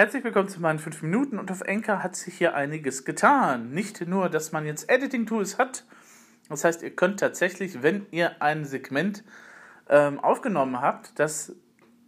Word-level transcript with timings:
Herzlich 0.00 0.24
willkommen 0.24 0.48
zu 0.48 0.62
meinen 0.62 0.78
5 0.78 1.02
Minuten 1.02 1.38
und 1.38 1.50
auf 1.50 1.60
Enker 1.60 2.02
hat 2.02 2.16
sich 2.16 2.38
hier 2.38 2.54
einiges 2.54 3.04
getan. 3.04 3.72
Nicht 3.72 4.08
nur, 4.08 4.30
dass 4.30 4.50
man 4.50 4.64
jetzt 4.64 4.88
Editing-Tools 4.88 5.58
hat, 5.58 5.84
das 6.48 6.64
heißt, 6.64 6.82
ihr 6.82 6.96
könnt 6.96 7.20
tatsächlich, 7.20 7.82
wenn 7.82 8.06
ihr 8.10 8.40
ein 8.40 8.64
Segment 8.64 9.22
ähm, 9.90 10.18
aufgenommen 10.18 10.80
habt, 10.80 11.18
das 11.18 11.54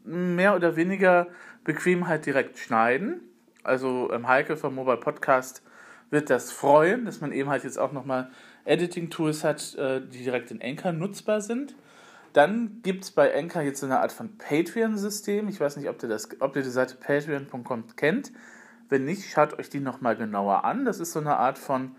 mehr 0.05 0.57
oder 0.57 0.75
weniger 0.77 1.27
Bequemheit 1.65 2.25
direkt 2.25 2.57
schneiden. 2.57 3.21
Also 3.63 4.11
ähm, 4.11 4.27
Heike 4.27 4.57
vom 4.57 4.75
Mobile 4.75 4.97
Podcast 4.97 5.63
wird 6.09 6.31
das 6.31 6.51
freuen, 6.51 7.05
dass 7.05 7.21
man 7.21 7.31
eben 7.31 7.51
halt 7.51 7.63
jetzt 7.63 7.79
auch 7.79 7.93
nochmal 7.93 8.31
Editing-Tools 8.65 9.45
hat, 9.45 9.75
äh, 9.75 10.01
die 10.01 10.25
direkt 10.25 10.51
in 10.51 10.63
Enker 10.63 10.93
nutzbar 10.93 11.43
sind. 11.43 11.75
Dann 12.33 12.81
gibt 12.83 13.05
es 13.05 13.11
bei 13.11 13.29
Enker 13.31 13.63
jetzt 13.63 13.81
so 13.81 13.87
eine 13.87 14.01
Art 14.01 14.13
von 14.13 14.39
Patreon-System. 14.39 15.49
Ich 15.49 15.61
weiß 15.61 15.77
nicht, 15.77 15.89
ob 15.89 16.03
ihr, 16.03 16.09
das, 16.09 16.29
ob 16.41 16.57
ihr 16.57 16.63
die 16.63 16.71
Seite 16.71 16.97
patreon.com 16.97 17.97
kennt. 17.97 18.33
Wenn 18.89 19.05
nicht, 19.05 19.31
schaut 19.31 19.59
euch 19.59 19.69
die 19.69 19.81
nochmal 19.81 20.17
genauer 20.17 20.65
an. 20.65 20.85
Das 20.85 20.99
ist 20.99 21.13
so 21.13 21.21
eine 21.21 21.37
Art 21.37 21.59
von, 21.59 21.97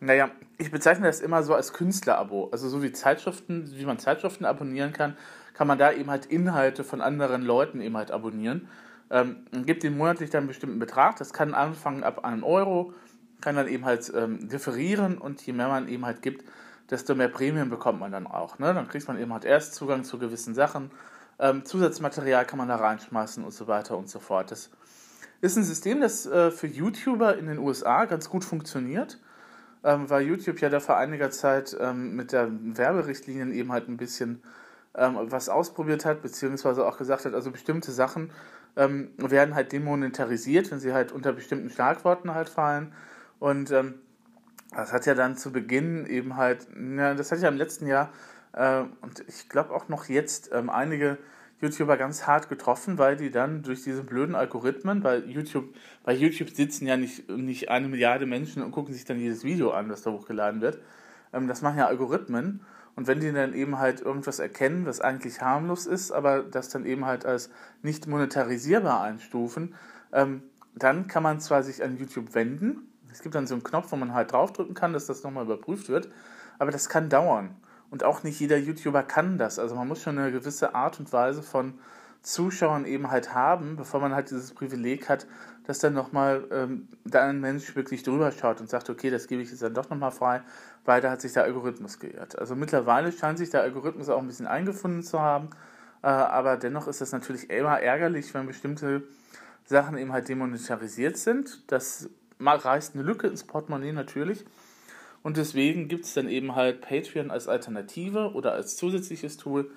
naja, 0.00 0.30
ich 0.58 0.70
bezeichne 0.70 1.06
das 1.06 1.20
immer 1.20 1.42
so 1.42 1.54
als 1.54 1.72
Künstlerabo. 1.72 2.48
Also 2.52 2.68
so 2.68 2.82
wie 2.82 2.92
Zeitschriften, 2.92 3.72
wie 3.76 3.84
man 3.84 3.98
Zeitschriften 3.98 4.44
abonnieren 4.44 4.92
kann, 4.92 5.16
kann 5.54 5.66
man 5.66 5.78
da 5.78 5.92
eben 5.92 6.10
halt 6.10 6.26
Inhalte 6.26 6.84
von 6.84 7.00
anderen 7.00 7.42
Leuten 7.42 7.80
eben 7.80 7.96
halt 7.96 8.10
abonnieren. 8.10 8.68
Ähm, 9.10 9.44
gibt 9.66 9.84
ihnen 9.84 9.98
monatlich 9.98 10.30
dann 10.30 10.40
einen 10.40 10.48
bestimmten 10.48 10.78
Betrag. 10.78 11.16
Das 11.16 11.32
kann 11.32 11.54
anfangen 11.54 12.04
ab 12.04 12.24
einem 12.24 12.44
Euro, 12.44 12.94
kann 13.40 13.56
dann 13.56 13.68
eben 13.68 13.84
halt 13.84 14.10
ähm, 14.14 14.48
differieren 14.48 15.18
und 15.18 15.44
je 15.44 15.52
mehr 15.52 15.68
man 15.68 15.88
eben 15.88 16.06
halt 16.06 16.22
gibt, 16.22 16.44
desto 16.92 17.14
mehr 17.14 17.28
Prämien 17.28 17.70
bekommt 17.70 17.98
man 17.98 18.12
dann 18.12 18.26
auch. 18.26 18.58
Ne? 18.58 18.72
Dann 18.74 18.86
kriegt 18.86 19.08
man 19.08 19.18
eben 19.18 19.32
halt 19.32 19.44
erst 19.44 19.74
Zugang 19.74 20.04
zu 20.04 20.18
gewissen 20.18 20.54
Sachen. 20.54 20.90
Ähm, 21.38 21.64
Zusatzmaterial 21.64 22.44
kann 22.44 22.58
man 22.58 22.68
da 22.68 22.76
reinschmeißen 22.76 23.42
und 23.42 23.52
so 23.52 23.66
weiter 23.66 23.96
und 23.96 24.08
so 24.08 24.20
fort. 24.20 24.50
Das 24.50 24.70
ist 25.40 25.56
ein 25.56 25.64
System, 25.64 26.00
das 26.00 26.26
äh, 26.26 26.50
für 26.50 26.66
YouTuber 26.66 27.36
in 27.38 27.46
den 27.46 27.58
USA 27.58 28.04
ganz 28.04 28.28
gut 28.28 28.44
funktioniert, 28.44 29.18
ähm, 29.82 30.08
weil 30.10 30.22
YouTube 30.22 30.60
ja 30.60 30.68
da 30.68 30.78
vor 30.78 30.98
einiger 30.98 31.30
Zeit 31.30 31.76
ähm, 31.80 32.14
mit 32.14 32.30
der 32.30 32.48
Werberichtlinien 32.50 33.52
eben 33.52 33.72
halt 33.72 33.88
ein 33.88 33.96
bisschen 33.96 34.42
ähm, 34.94 35.16
was 35.18 35.48
ausprobiert 35.48 36.04
hat, 36.04 36.20
beziehungsweise 36.20 36.86
auch 36.86 36.98
gesagt 36.98 37.24
hat, 37.24 37.34
also 37.34 37.50
bestimmte 37.50 37.90
Sachen 37.90 38.30
ähm, 38.76 39.10
werden 39.16 39.54
halt 39.54 39.72
demonetarisiert, 39.72 40.70
wenn 40.70 40.78
sie 40.78 40.92
halt 40.92 41.10
unter 41.10 41.32
bestimmten 41.32 41.70
Schlagworten 41.70 42.34
halt 42.34 42.50
fallen. 42.50 42.92
Und 43.38 43.70
ähm, 43.70 43.94
das 44.74 44.92
hat 44.92 45.06
ja 45.06 45.14
dann 45.14 45.36
zu 45.36 45.52
Beginn 45.52 46.06
eben 46.06 46.36
halt, 46.36 46.66
ja, 46.76 47.14
das 47.14 47.32
hat 47.32 47.40
ja 47.40 47.48
im 47.48 47.56
letzten 47.56 47.86
Jahr 47.86 48.12
äh, 48.52 48.82
und 49.00 49.24
ich 49.28 49.48
glaube 49.48 49.74
auch 49.74 49.88
noch 49.88 50.08
jetzt 50.08 50.50
ähm, 50.52 50.70
einige 50.70 51.18
YouTuber 51.60 51.96
ganz 51.96 52.26
hart 52.26 52.48
getroffen, 52.48 52.98
weil 52.98 53.16
die 53.16 53.30
dann 53.30 53.62
durch 53.62 53.84
diese 53.84 54.02
blöden 54.02 54.34
Algorithmen, 54.34 55.04
weil 55.04 55.30
YouTube, 55.30 55.74
bei 56.02 56.12
YouTube 56.12 56.50
sitzen 56.50 56.86
ja 56.86 56.96
nicht, 56.96 57.30
nicht 57.30 57.70
eine 57.70 57.88
Milliarde 57.88 58.26
Menschen 58.26 58.62
und 58.62 58.72
gucken 58.72 58.92
sich 58.92 59.04
dann 59.04 59.18
jedes 59.18 59.44
Video 59.44 59.70
an, 59.70 59.88
das 59.88 60.02
da 60.02 60.10
hochgeladen 60.10 60.60
wird. 60.60 60.80
Ähm, 61.32 61.48
das 61.48 61.62
machen 61.62 61.78
ja 61.78 61.86
Algorithmen. 61.86 62.60
Und 62.94 63.06
wenn 63.06 63.20
die 63.20 63.32
dann 63.32 63.54
eben 63.54 63.78
halt 63.78 64.02
irgendwas 64.02 64.38
erkennen, 64.38 64.84
was 64.84 65.00
eigentlich 65.00 65.40
harmlos 65.40 65.86
ist, 65.86 66.10
aber 66.10 66.42
das 66.42 66.68
dann 66.68 66.84
eben 66.84 67.06
halt 67.06 67.24
als 67.24 67.48
nicht 67.80 68.06
monetarisierbar 68.06 69.00
einstufen, 69.02 69.74
ähm, 70.12 70.42
dann 70.74 71.06
kann 71.06 71.22
man 71.22 71.40
zwar 71.40 71.62
sich 71.62 71.82
an 71.82 71.96
YouTube 71.96 72.34
wenden, 72.34 72.91
es 73.12 73.22
gibt 73.22 73.34
dann 73.34 73.46
so 73.46 73.54
einen 73.54 73.62
Knopf, 73.62 73.92
wo 73.92 73.96
man 73.96 74.14
halt 74.14 74.32
draufdrücken 74.32 74.74
kann, 74.74 74.92
dass 74.92 75.06
das 75.06 75.22
nochmal 75.22 75.44
überprüft 75.44 75.88
wird. 75.88 76.08
Aber 76.58 76.70
das 76.70 76.88
kann 76.88 77.08
dauern. 77.08 77.56
Und 77.90 78.04
auch 78.04 78.22
nicht 78.22 78.40
jeder 78.40 78.56
YouTuber 78.56 79.02
kann 79.02 79.38
das. 79.38 79.58
Also 79.58 79.74
man 79.74 79.86
muss 79.86 80.02
schon 80.02 80.18
eine 80.18 80.32
gewisse 80.32 80.74
Art 80.74 80.98
und 80.98 81.12
Weise 81.12 81.42
von 81.42 81.74
Zuschauern 82.22 82.86
eben 82.86 83.10
halt 83.10 83.34
haben, 83.34 83.76
bevor 83.76 84.00
man 84.00 84.14
halt 84.14 84.30
dieses 84.30 84.52
Privileg 84.52 85.08
hat, 85.08 85.26
dass 85.66 85.80
dann 85.80 85.92
nochmal 85.92 86.44
ähm, 86.50 86.88
da 87.04 87.24
ein 87.28 87.40
Mensch 87.40 87.74
wirklich 87.76 88.02
drüber 88.02 88.30
schaut 88.32 88.60
und 88.60 88.70
sagt, 88.70 88.90
okay, 88.90 89.10
das 89.10 89.26
gebe 89.26 89.42
ich 89.42 89.50
jetzt 89.50 89.62
dann 89.62 89.74
doch 89.74 89.90
nochmal 89.90 90.10
frei, 90.10 90.42
weil 90.84 91.00
da 91.00 91.10
hat 91.10 91.20
sich 91.20 91.32
der 91.32 91.44
Algorithmus 91.44 91.98
geirrt. 91.98 92.38
Also 92.38 92.54
mittlerweile 92.54 93.12
scheint 93.12 93.38
sich 93.38 93.50
der 93.50 93.62
Algorithmus 93.62 94.08
auch 94.08 94.20
ein 94.20 94.26
bisschen 94.26 94.46
eingefunden 94.46 95.02
zu 95.02 95.20
haben, 95.20 95.50
äh, 96.02 96.06
aber 96.06 96.56
dennoch 96.56 96.88
ist 96.88 97.00
es 97.00 97.12
natürlich 97.12 97.50
immer 97.50 97.80
ärgerlich, 97.80 98.32
wenn 98.34 98.46
bestimmte 98.46 99.02
Sachen 99.64 99.98
eben 99.98 100.12
halt 100.12 100.28
demonetarisiert 100.28 101.16
sind. 101.16 101.62
Das 101.70 102.08
reißt 102.46 102.94
eine 102.94 103.04
Lücke 103.04 103.26
ins 103.26 103.44
Portemonnaie 103.44 103.92
natürlich. 103.92 104.44
Und 105.22 105.36
deswegen 105.36 105.88
gibt 105.88 106.04
es 106.04 106.14
dann 106.14 106.28
eben 106.28 106.54
halt 106.54 106.80
Patreon 106.80 107.30
als 107.30 107.48
Alternative 107.48 108.32
oder 108.34 108.52
als 108.52 108.76
zusätzliches 108.76 109.36
Tool 109.36 109.70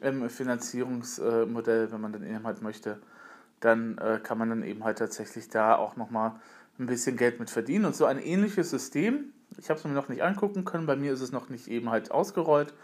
im 0.00 0.28
Finanzierungsmodell, 0.28 1.90
wenn 1.90 2.00
man 2.00 2.12
dann 2.12 2.22
eben 2.22 2.44
halt 2.44 2.62
möchte. 2.62 2.98
Dann 3.60 3.98
äh, 3.98 4.20
kann 4.22 4.38
man 4.38 4.50
dann 4.50 4.62
eben 4.62 4.84
halt 4.84 4.98
tatsächlich 4.98 5.48
da 5.48 5.76
auch 5.76 5.96
nochmal 5.96 6.32
ein 6.78 6.86
bisschen 6.86 7.16
Geld 7.16 7.40
mit 7.40 7.50
verdienen. 7.50 7.84
Und 7.86 7.96
so 7.96 8.04
ein 8.04 8.18
ähnliches 8.18 8.70
System, 8.70 9.32
ich 9.58 9.70
habe 9.70 9.78
es 9.78 9.84
mir 9.84 9.92
noch 9.92 10.08
nicht 10.08 10.22
angucken 10.22 10.64
können, 10.64 10.86
bei 10.86 10.96
mir 10.96 11.12
ist 11.12 11.20
es 11.20 11.32
noch 11.32 11.48
nicht 11.48 11.68
eben 11.68 11.90
halt 11.90 12.10
ausgerollt, 12.10 12.74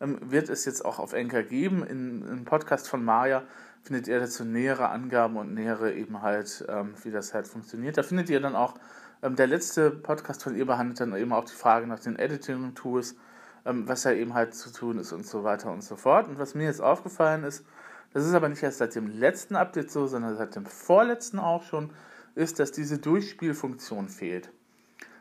ähm, 0.00 0.18
wird 0.20 0.48
es 0.48 0.64
jetzt 0.64 0.84
auch 0.84 0.98
auf 0.98 1.12
Enker 1.12 1.42
geben. 1.42 1.84
In, 1.84 2.22
Im 2.26 2.44
Podcast 2.44 2.88
von 2.88 3.04
Maya 3.04 3.42
findet 3.82 4.08
ihr 4.08 4.20
dazu 4.20 4.44
nähere 4.44 4.88
Angaben 4.88 5.36
und 5.36 5.54
nähere 5.54 5.92
eben 5.92 6.22
halt, 6.22 6.64
ähm, 6.68 6.94
wie 7.02 7.10
das 7.10 7.34
halt 7.34 7.48
funktioniert. 7.48 7.98
Da 7.98 8.02
findet 8.02 8.30
ihr 8.30 8.40
dann 8.40 8.54
auch, 8.54 8.74
ähm, 9.22 9.36
der 9.36 9.46
letzte 9.46 9.90
Podcast 9.90 10.42
von 10.42 10.56
ihr 10.56 10.66
behandelt 10.66 11.00
dann 11.00 11.14
eben 11.16 11.32
auch 11.32 11.44
die 11.44 11.54
Frage 11.54 11.86
nach 11.86 12.00
den 12.00 12.16
Editing-Tools, 12.16 13.16
ähm, 13.66 13.88
was 13.88 14.02
da 14.02 14.12
eben 14.12 14.34
halt 14.34 14.54
zu 14.54 14.72
tun 14.72 14.98
ist 14.98 15.12
und 15.12 15.26
so 15.26 15.44
weiter 15.44 15.70
und 15.70 15.82
so 15.82 15.96
fort. 15.96 16.28
Und 16.28 16.38
was 16.38 16.54
mir 16.54 16.64
jetzt 16.64 16.80
aufgefallen 16.80 17.44
ist, 17.44 17.64
das 18.12 18.26
ist 18.26 18.34
aber 18.34 18.48
nicht 18.48 18.62
erst 18.62 18.78
seit 18.78 18.94
dem 18.94 19.08
letzten 19.08 19.56
Update 19.56 19.90
so, 19.90 20.06
sondern 20.06 20.36
seit 20.36 20.54
dem 20.54 20.66
vorletzten 20.66 21.38
auch 21.38 21.62
schon, 21.64 21.90
ist, 22.34 22.60
dass 22.60 22.72
diese 22.72 22.98
Durchspielfunktion 22.98 24.08
fehlt. 24.08 24.50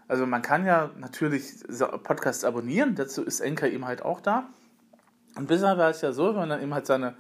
Also 0.07 0.25
man 0.25 0.41
kann 0.41 0.65
ja 0.65 0.91
natürlich 0.97 1.63
Podcasts 2.03 2.43
abonnieren, 2.43 2.95
dazu 2.95 3.23
ist 3.23 3.39
Enker 3.39 3.69
eben 3.69 3.85
halt 3.85 4.01
auch 4.03 4.19
da. 4.19 4.49
Und 5.35 5.47
bisher 5.47 5.77
war 5.77 5.89
es 5.89 6.01
ja 6.01 6.11
so, 6.11 6.29
wenn 6.29 6.35
man 6.35 6.49
dann 6.49 6.61
eben 6.61 6.73
halt 6.73 6.85
seine 6.85 7.15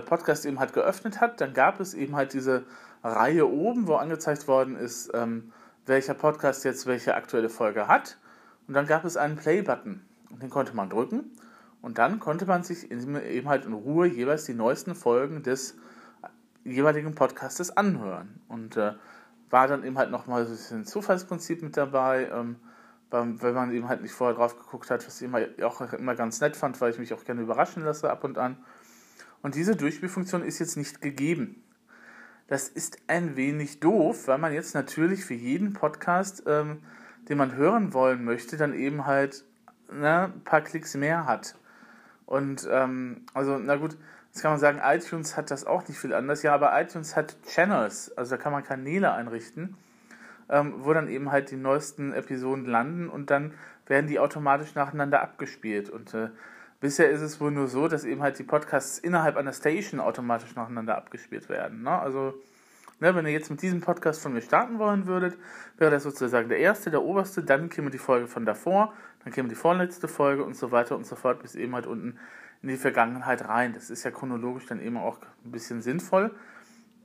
Podcast 0.00 0.46
eben 0.46 0.58
halt 0.58 0.72
geöffnet 0.72 1.20
hat, 1.20 1.40
dann 1.40 1.54
gab 1.54 1.80
es 1.80 1.94
eben 1.94 2.16
halt 2.16 2.32
diese 2.32 2.64
Reihe 3.02 3.48
oben, 3.48 3.86
wo 3.86 3.94
angezeigt 3.94 4.46
worden 4.48 4.76
ist, 4.76 5.10
ähm, 5.14 5.52
welcher 5.86 6.14
Podcast 6.14 6.64
jetzt 6.64 6.86
welche 6.86 7.14
aktuelle 7.14 7.48
Folge 7.48 7.88
hat. 7.88 8.18
Und 8.68 8.74
dann 8.74 8.86
gab 8.86 9.04
es 9.04 9.16
einen 9.16 9.36
Play-Button. 9.36 10.02
Und 10.30 10.42
den 10.42 10.50
konnte 10.50 10.74
man 10.74 10.88
drücken. 10.88 11.30
Und 11.82 11.98
dann 11.98 12.20
konnte 12.20 12.46
man 12.46 12.62
sich 12.62 12.90
eben 12.90 13.48
halt 13.48 13.64
in 13.64 13.72
Ruhe 13.72 14.06
jeweils 14.06 14.44
die 14.44 14.54
neuesten 14.54 14.94
Folgen 14.94 15.42
des 15.42 15.76
jeweiligen 16.64 17.14
Podcastes 17.14 17.76
anhören. 17.76 18.40
Und 18.48 18.76
äh, 18.76 18.92
war 19.50 19.68
dann 19.68 19.84
eben 19.84 19.98
halt 19.98 20.10
nochmal 20.10 20.44
so 20.44 20.52
ein 20.52 20.56
bisschen 20.56 20.84
Zufallsprinzip 20.86 21.62
mit 21.62 21.76
dabei, 21.76 22.28
ähm, 22.32 22.56
wenn 23.10 23.54
man 23.54 23.72
eben 23.72 23.88
halt 23.88 24.00
nicht 24.00 24.14
vorher 24.14 24.34
drauf 24.34 24.56
geguckt 24.56 24.90
hat, 24.90 25.06
was 25.06 25.20
ich 25.20 25.26
immer, 25.26 25.40
auch 25.62 25.80
immer 25.92 26.14
ganz 26.14 26.40
nett 26.40 26.56
fand, 26.56 26.80
weil 26.80 26.92
ich 26.92 26.98
mich 26.98 27.12
auch 27.12 27.24
gerne 27.24 27.42
überraschen 27.42 27.84
lasse 27.84 28.10
ab 28.10 28.24
und 28.24 28.38
an. 28.38 28.56
Und 29.42 29.54
diese 29.56 29.76
Durchspielfunktion 29.76 30.42
ist 30.42 30.58
jetzt 30.60 30.76
nicht 30.76 31.00
gegeben. 31.00 31.62
Das 32.46 32.68
ist 32.68 32.98
ein 33.06 33.36
wenig 33.36 33.80
doof, 33.80 34.28
weil 34.28 34.38
man 34.38 34.52
jetzt 34.52 34.74
natürlich 34.74 35.24
für 35.24 35.34
jeden 35.34 35.72
Podcast, 35.72 36.44
ähm, 36.46 36.78
den 37.28 37.38
man 37.38 37.54
hören 37.56 37.92
wollen 37.92 38.24
möchte, 38.24 38.56
dann 38.56 38.74
eben 38.74 39.06
halt 39.06 39.44
ne, 39.90 40.32
ein 40.34 40.44
paar 40.44 40.60
Klicks 40.60 40.94
mehr 40.94 41.26
hat. 41.26 41.56
Und 42.26 42.68
ähm, 42.70 43.22
also, 43.34 43.58
na 43.58 43.76
gut, 43.76 43.96
jetzt 44.28 44.42
kann 44.42 44.52
man 44.52 44.60
sagen, 44.60 44.80
iTunes 44.82 45.36
hat 45.36 45.50
das 45.50 45.66
auch 45.66 45.86
nicht 45.88 45.98
viel 45.98 46.14
anders. 46.14 46.42
Ja, 46.42 46.54
aber 46.54 46.78
iTunes 46.80 47.16
hat 47.16 47.36
Channels, 47.46 48.16
also 48.16 48.36
da 48.36 48.42
kann 48.42 48.52
man 48.52 48.64
Kanäle 48.64 49.12
einrichten, 49.12 49.76
ähm, 50.48 50.74
wo 50.78 50.92
dann 50.92 51.08
eben 51.08 51.32
halt 51.32 51.50
die 51.50 51.56
neuesten 51.56 52.12
Episoden 52.12 52.66
landen 52.66 53.08
und 53.08 53.30
dann 53.30 53.54
werden 53.86 54.06
die 54.06 54.18
automatisch 54.18 54.74
nacheinander 54.74 55.22
abgespielt. 55.22 55.90
Und 55.90 56.14
äh, 56.14 56.28
Bisher 56.82 57.08
ist 57.10 57.20
es 57.20 57.40
wohl 57.40 57.52
nur 57.52 57.68
so, 57.68 57.86
dass 57.86 58.04
eben 58.04 58.22
halt 58.22 58.40
die 58.40 58.42
Podcasts 58.42 58.98
innerhalb 58.98 59.36
einer 59.36 59.52
Station 59.52 60.00
automatisch 60.00 60.56
nacheinander 60.56 60.96
abgespielt 60.96 61.48
werden. 61.48 61.84
Ne? 61.84 61.96
Also, 61.96 62.34
ne, 62.98 63.14
wenn 63.14 63.24
ihr 63.24 63.30
jetzt 63.30 63.50
mit 63.50 63.62
diesem 63.62 63.80
Podcast 63.80 64.20
von 64.20 64.32
mir 64.32 64.42
starten 64.42 64.80
wollen 64.80 65.06
würdet, 65.06 65.38
wäre 65.78 65.92
das 65.92 66.02
sozusagen 66.02 66.48
der 66.48 66.58
erste, 66.58 66.90
der 66.90 67.02
oberste, 67.02 67.44
dann 67.44 67.68
käme 67.68 67.90
die 67.90 67.98
Folge 67.98 68.26
von 68.26 68.44
davor, 68.44 68.92
dann 69.22 69.32
käme 69.32 69.48
die 69.48 69.54
vorletzte 69.54 70.08
Folge 70.08 70.42
und 70.42 70.56
so 70.56 70.72
weiter 70.72 70.96
und 70.96 71.06
so 71.06 71.14
fort, 71.14 71.40
bis 71.40 71.54
eben 71.54 71.72
halt 71.76 71.86
unten 71.86 72.18
in 72.62 72.68
die 72.68 72.76
Vergangenheit 72.76 73.46
rein. 73.46 73.74
Das 73.74 73.88
ist 73.88 74.02
ja 74.02 74.10
chronologisch 74.10 74.66
dann 74.66 74.80
eben 74.80 74.96
auch 74.96 75.18
ein 75.44 75.52
bisschen 75.52 75.82
sinnvoll, 75.82 76.34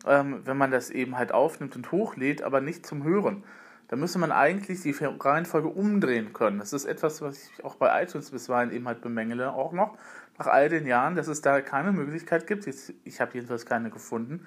ähm, 0.08 0.42
wenn 0.44 0.58
man 0.58 0.72
das 0.72 0.90
eben 0.90 1.20
halt 1.20 1.32
aufnimmt 1.32 1.76
und 1.76 1.92
hochlädt, 1.92 2.42
aber 2.42 2.62
nicht 2.62 2.84
zum 2.84 3.04
Hören. 3.04 3.44
Da 3.88 3.96
müsste 3.96 4.20
man 4.20 4.32
eigentlich 4.32 4.82
die 4.82 4.92
Reihenfolge 4.92 5.70
umdrehen 5.70 6.34
können. 6.34 6.60
Das 6.60 6.74
ist 6.74 6.86
etwas, 6.86 7.22
was 7.22 7.38
ich 7.38 7.64
auch 7.64 7.76
bei 7.76 8.04
iTunes 8.04 8.32
bisweilen 8.32 8.72
eben 8.72 8.88
halt 8.88 9.02
bemängele, 9.02 9.54
auch 9.54 9.72
noch 9.72 9.98
nach 10.38 10.48
all 10.48 10.70
den 10.70 10.86
Jahren, 10.86 11.16
dass 11.16 11.28
es 11.28 11.42
da 11.42 11.62
keine 11.62 11.92
Möglichkeit 11.92 12.48
gibt, 12.48 12.66
jetzt, 12.66 12.94
ich 13.04 13.22
habe 13.22 13.34
jedenfalls 13.34 13.66
keine 13.66 13.90
gefunden, 13.90 14.46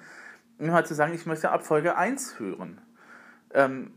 um 0.57 0.71
halt 0.71 0.87
zu 0.87 0.93
sagen, 0.93 1.13
ich 1.13 1.25
möchte 1.25 1.51
ab 1.51 1.65
Folge 1.65 1.97
1 1.97 2.39
hören. 2.39 2.79
Ähm, 3.53 3.91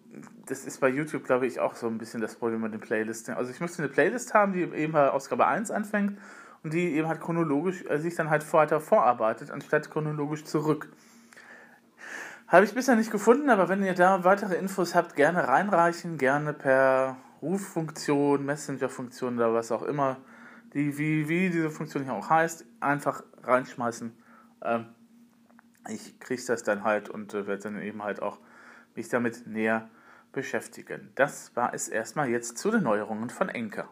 das 0.47 0.65
ist 0.65 0.81
bei 0.81 0.89
YouTube, 0.89 1.25
glaube 1.25 1.47
ich, 1.47 1.61
auch 1.61 1.77
so 1.77 1.87
ein 1.87 1.99
bisschen 1.99 2.21
das 2.21 2.35
Problem 2.35 2.63
mit 2.63 2.73
den 2.73 2.81
Playlisten. 2.81 3.35
Also 3.35 3.51
ich 3.51 3.61
möchte 3.61 3.79
eine 3.79 3.89
Playlist 3.89 4.35
haben, 4.35 4.53
die 4.53 4.63
eben 4.63 4.93
bei 4.93 5.11
Ausgabe 5.11 5.47
1 5.47 5.71
anfängt 5.71 6.19
und 6.63 6.73
die 6.73 6.95
eben 6.95 7.07
halt 7.07 7.21
chronologisch 7.21 7.85
äh, 7.89 7.99
sich 7.99 8.15
dann 8.17 8.31
halt 8.31 8.51
weiter 8.53 8.81
vorarbeitet, 8.81 9.51
anstatt 9.51 9.91
chronologisch 9.91 10.45
zurück. 10.45 10.89
Habe 12.47 12.67
ich 12.67 12.75
bisher 12.75 12.95
nicht 12.95 13.11
gefunden, 13.11 13.49
aber 13.49 13.69
wenn 13.69 13.83
ihr 13.83 13.95
da 13.95 14.23
weitere 14.23 14.55
Infos 14.57 14.95
habt, 14.95 15.17
gerne 15.17 15.49
reinreichen, 15.49 16.19
gerne 16.19 16.53
per 16.53 17.17
Ruffunktion, 17.41 18.45
Messenger-Funktion 18.45 19.37
oder 19.37 19.55
was 19.55 19.73
auch 19.73 19.83
immer, 19.83 20.19
die, 20.75 20.99
wie, 20.99 21.29
wie 21.29 21.49
diese 21.49 21.71
Funktion 21.71 22.05
hier 22.05 22.13
auch 22.13 22.29
heißt, 22.29 22.67
einfach 22.81 23.23
reinschmeißen. 23.43 24.13
Ähm, 24.63 24.87
ich 25.89 26.21
kriege 26.21 26.43
das 26.47 26.63
dann 26.63 26.85
halt 26.85 27.09
und 27.09 27.33
äh, 27.33 27.47
werde 27.47 27.63
dann 27.63 27.81
eben 27.81 28.03
halt 28.03 28.21
auch 28.21 28.39
mich 28.95 29.09
damit 29.09 29.47
näher 29.47 29.89
beschäftigen. 30.33 31.13
Das 31.15 31.57
war 31.57 31.73
es 31.73 31.89
erstmal 31.89 32.29
jetzt 32.29 32.59
zu 32.59 32.71
den 32.71 32.83
Neuerungen 32.83 33.31
von 33.31 33.49
Enker. 33.49 33.89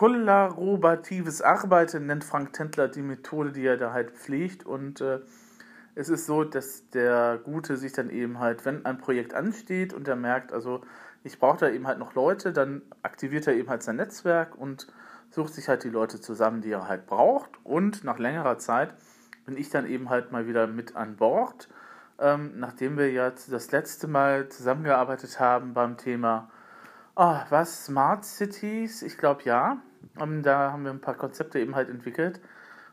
Kollaboratives 0.00 1.42
Arbeiten 1.42 2.06
nennt 2.06 2.24
Frank 2.24 2.54
Tendler 2.54 2.88
die 2.88 3.02
Methode, 3.02 3.52
die 3.52 3.66
er 3.66 3.76
da 3.76 3.92
halt 3.92 4.12
pflegt. 4.12 4.64
Und 4.64 5.02
äh, 5.02 5.18
es 5.94 6.08
ist 6.08 6.24
so, 6.24 6.42
dass 6.42 6.88
der 6.88 7.38
Gute 7.44 7.76
sich 7.76 7.92
dann 7.92 8.08
eben 8.08 8.38
halt, 8.38 8.64
wenn 8.64 8.86
ein 8.86 8.96
Projekt 8.96 9.34
ansteht 9.34 9.92
und 9.92 10.08
er 10.08 10.16
merkt, 10.16 10.54
also 10.54 10.80
ich 11.22 11.38
brauche 11.38 11.58
da 11.58 11.68
eben 11.68 11.86
halt 11.86 11.98
noch 11.98 12.14
Leute, 12.14 12.54
dann 12.54 12.80
aktiviert 13.02 13.46
er 13.46 13.52
eben 13.52 13.68
halt 13.68 13.82
sein 13.82 13.96
Netzwerk 13.96 14.56
und 14.56 14.86
sucht 15.28 15.52
sich 15.52 15.68
halt 15.68 15.84
die 15.84 15.90
Leute 15.90 16.18
zusammen, 16.18 16.62
die 16.62 16.70
er 16.70 16.88
halt 16.88 17.06
braucht. 17.06 17.50
Und 17.62 18.02
nach 18.02 18.18
längerer 18.18 18.56
Zeit 18.56 18.94
bin 19.44 19.54
ich 19.58 19.68
dann 19.68 19.84
eben 19.84 20.08
halt 20.08 20.32
mal 20.32 20.46
wieder 20.46 20.66
mit 20.66 20.96
an 20.96 21.16
Bord, 21.16 21.68
ähm, 22.18 22.52
nachdem 22.56 22.96
wir 22.96 23.12
jetzt 23.12 23.52
das 23.52 23.70
letzte 23.70 24.08
Mal 24.08 24.48
zusammengearbeitet 24.48 25.38
haben 25.38 25.74
beim 25.74 25.98
Thema, 25.98 26.50
oh, 27.16 27.36
was, 27.50 27.84
Smart 27.84 28.24
Cities? 28.24 29.02
Ich 29.02 29.18
glaube 29.18 29.42
ja. 29.44 29.76
Ähm, 30.18 30.42
da 30.42 30.72
haben 30.72 30.84
wir 30.84 30.90
ein 30.90 31.00
paar 31.00 31.16
Konzepte 31.16 31.58
eben 31.58 31.74
halt 31.74 31.88
entwickelt. 31.88 32.40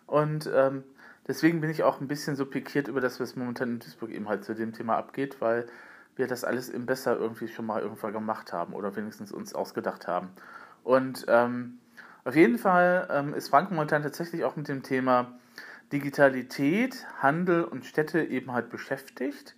Und 0.05 0.49
ähm, 0.53 0.83
deswegen 1.27 1.61
bin 1.61 1.69
ich 1.69 1.83
auch 1.83 2.01
ein 2.01 2.07
bisschen 2.07 2.35
so 2.35 2.45
pikiert 2.45 2.87
über 2.87 3.01
das, 3.01 3.19
was 3.19 3.35
momentan 3.35 3.69
in 3.69 3.79
Duisburg 3.79 4.11
eben 4.11 4.29
halt 4.29 4.45
zu 4.45 4.55
dem 4.55 4.73
Thema 4.73 4.97
abgeht, 4.97 5.41
weil 5.41 5.67
wir 6.15 6.27
das 6.27 6.43
alles 6.43 6.69
im 6.69 6.85
Besser 6.85 7.17
irgendwie 7.17 7.47
schon 7.47 7.65
mal 7.65 7.81
irgendwann 7.81 8.13
gemacht 8.13 8.53
haben 8.53 8.73
oder 8.73 8.95
wenigstens 8.95 9.31
uns 9.31 9.53
ausgedacht 9.53 10.07
haben. 10.07 10.29
Und 10.83 11.25
ähm, 11.27 11.79
auf 12.23 12.35
jeden 12.35 12.57
Fall 12.57 13.07
ähm, 13.11 13.33
ist 13.33 13.49
Frank 13.49 13.71
momentan 13.71 14.03
tatsächlich 14.03 14.43
auch 14.43 14.55
mit 14.55 14.67
dem 14.67 14.83
Thema 14.83 15.37
Digitalität, 15.91 17.05
Handel 17.21 17.63
und 17.63 17.85
Städte 17.85 18.21
eben 18.23 18.51
halt 18.51 18.69
beschäftigt 18.69 19.55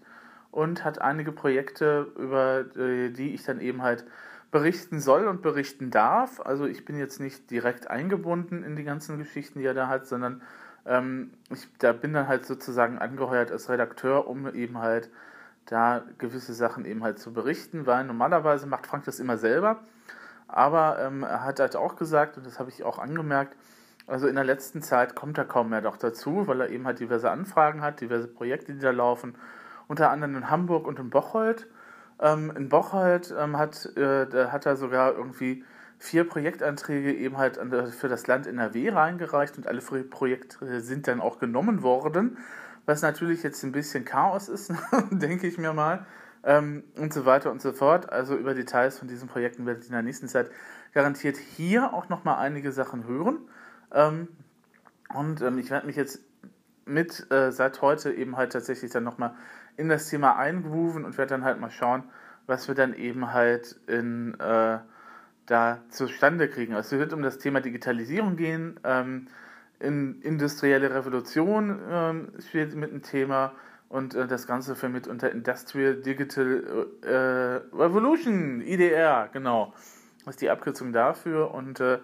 und 0.51 0.83
hat 0.83 1.01
einige 1.01 1.31
Projekte, 1.31 2.11
über 2.17 2.65
äh, 2.75 3.09
die 3.09 3.33
ich 3.33 3.43
dann 3.43 3.59
eben 3.59 3.81
halt 3.81 4.05
berichten 4.51 4.99
soll 4.99 5.27
und 5.27 5.41
berichten 5.41 5.91
darf. 5.91 6.39
Also 6.41 6.65
ich 6.65 6.85
bin 6.85 6.97
jetzt 6.97 7.19
nicht 7.19 7.51
direkt 7.51 7.89
eingebunden 7.89 8.63
in 8.63 8.75
die 8.75 8.83
ganzen 8.83 9.17
Geschichten, 9.17 9.59
die 9.59 9.65
er 9.65 9.73
da 9.73 9.87
hat, 9.87 10.07
sondern 10.07 10.41
ähm, 10.85 11.31
ich 11.51 11.67
da 11.79 11.93
bin 11.93 12.13
dann 12.13 12.27
halt 12.27 12.45
sozusagen 12.45 12.97
angeheuert 12.97 13.51
als 13.51 13.69
Redakteur, 13.69 14.27
um 14.27 14.53
eben 14.53 14.79
halt 14.79 15.09
da 15.65 16.03
gewisse 16.17 16.53
Sachen 16.53 16.85
eben 16.85 17.03
halt 17.03 17.19
zu 17.19 17.31
berichten, 17.31 17.85
weil 17.85 18.03
normalerweise 18.05 18.65
macht 18.65 18.87
Frank 18.87 19.05
das 19.05 19.19
immer 19.19 19.37
selber. 19.37 19.81
Aber 20.47 20.97
ähm, 20.99 21.21
er 21.23 21.43
hat 21.43 21.59
halt 21.59 21.75
auch 21.75 21.95
gesagt, 21.95 22.37
und 22.37 22.45
das 22.47 22.59
habe 22.59 22.69
ich 22.69 22.83
auch 22.83 22.97
angemerkt, 22.97 23.55
also 24.07 24.27
in 24.27 24.33
der 24.33 24.43
letzten 24.43 24.81
Zeit 24.81 25.15
kommt 25.15 25.37
er 25.37 25.45
kaum 25.45 25.69
mehr 25.69 25.81
doch 25.81 25.95
dazu, 25.95 26.47
weil 26.47 26.61
er 26.61 26.69
eben 26.69 26.87
halt 26.87 26.99
diverse 26.99 27.29
Anfragen 27.29 27.81
hat, 27.81 28.01
diverse 28.01 28.27
Projekte, 28.27 28.73
die 28.73 28.79
da 28.79 28.89
laufen, 28.89 29.35
unter 29.87 30.09
anderem 30.09 30.35
in 30.35 30.49
Hamburg 30.49 30.87
und 30.87 30.97
in 30.97 31.11
Bocholt. 31.11 31.67
Ähm, 32.21 32.51
in 32.55 32.69
Bocholt 32.69 33.33
ähm, 33.37 33.57
hat, 33.57 33.85
äh, 33.97 34.27
da 34.27 34.51
hat 34.51 34.65
er 34.65 34.75
sogar 34.75 35.13
irgendwie 35.15 35.63
vier 35.97 36.23
Projektanträge 36.27 37.13
eben 37.13 37.37
halt 37.37 37.59
für 37.93 38.07
das 38.07 38.27
Land 38.27 38.47
NRW 38.47 38.89
reingereicht 38.89 39.57
und 39.57 39.67
alle 39.67 39.81
Projekte 39.81 40.81
sind 40.81 41.07
dann 41.07 41.19
auch 41.19 41.39
genommen 41.39 41.83
worden, 41.83 42.37
was 42.85 43.01
natürlich 43.01 43.43
jetzt 43.43 43.63
ein 43.63 43.73
bisschen 43.73 44.05
Chaos 44.05 44.47
ist, 44.47 44.73
denke 45.11 45.47
ich 45.47 45.57
mir 45.57 45.73
mal, 45.73 46.05
ähm, 46.43 46.83
und 46.95 47.13
so 47.13 47.25
weiter 47.25 47.51
und 47.51 47.61
so 47.61 47.73
fort. 47.73 48.11
Also 48.11 48.35
über 48.35 48.53
Details 48.53 48.97
von 48.97 49.07
diesen 49.07 49.27
Projekten 49.27 49.65
werdet 49.65 49.83
ihr 49.83 49.89
in 49.89 49.93
der 49.93 50.03
nächsten 50.03 50.29
Zeit 50.29 50.49
garantiert 50.93 51.37
hier 51.37 51.93
auch 51.93 52.09
nochmal 52.09 52.37
einige 52.37 52.71
Sachen 52.71 53.05
hören. 53.05 53.39
Ähm, 53.93 54.29
und 55.13 55.41
ähm, 55.41 55.57
ich 55.57 55.69
werde 55.69 55.87
mich 55.87 55.95
jetzt 55.95 56.19
mit 56.89 57.31
äh, 57.31 57.51
seit 57.51 57.81
heute 57.81 58.11
eben 58.11 58.37
halt 58.37 58.51
tatsächlich 58.51 58.91
dann 58.91 59.03
nochmal 59.03 59.33
in 59.77 59.89
das 59.89 60.09
Thema 60.09 60.35
eingrooven 60.37 61.05
und 61.05 61.17
werde 61.17 61.31
dann 61.31 61.45
halt 61.45 61.59
mal 61.59 61.71
schauen, 61.71 62.03
was 62.47 62.67
wir 62.67 62.75
dann 62.75 62.93
eben 62.93 63.33
halt 63.33 63.79
in, 63.87 64.37
äh, 64.39 64.79
da 65.45 65.79
zustande 65.89 66.49
kriegen. 66.49 66.73
Also 66.75 66.95
es 66.95 66.99
wird 66.99 67.13
um 67.13 67.21
das 67.21 67.37
Thema 67.37 67.61
Digitalisierung 67.61 68.35
gehen, 68.35 68.79
ähm, 68.83 69.27
in 69.79 70.21
industrielle 70.21 70.93
Revolution 70.93 71.79
ähm, 71.89 72.27
spielt 72.45 72.75
mit 72.75 72.91
dem 72.91 73.01
Thema 73.01 73.53
und 73.87 74.13
äh, 74.13 74.27
das 74.27 74.45
Ganze 74.45 74.75
für 74.75 74.89
mit 74.89 75.07
unter 75.07 75.31
Industrial 75.31 75.95
Digital 75.95 76.87
äh, 77.01 77.75
Revolution, 77.75 78.61
IDR, 78.61 79.29
genau. 79.31 79.73
Ist 80.27 80.41
die 80.41 80.49
Abkürzung 80.49 80.93
dafür 80.93 81.51
und 81.53 81.79
äh, 81.79 81.97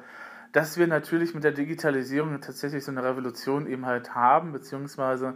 dass 0.55 0.77
wir 0.77 0.87
natürlich 0.87 1.33
mit 1.33 1.43
der 1.43 1.51
Digitalisierung 1.51 2.39
tatsächlich 2.39 2.85
so 2.85 2.89
eine 2.89 3.03
Revolution 3.03 3.67
eben 3.67 3.85
halt 3.85 4.15
haben, 4.15 4.53
beziehungsweise 4.53 5.33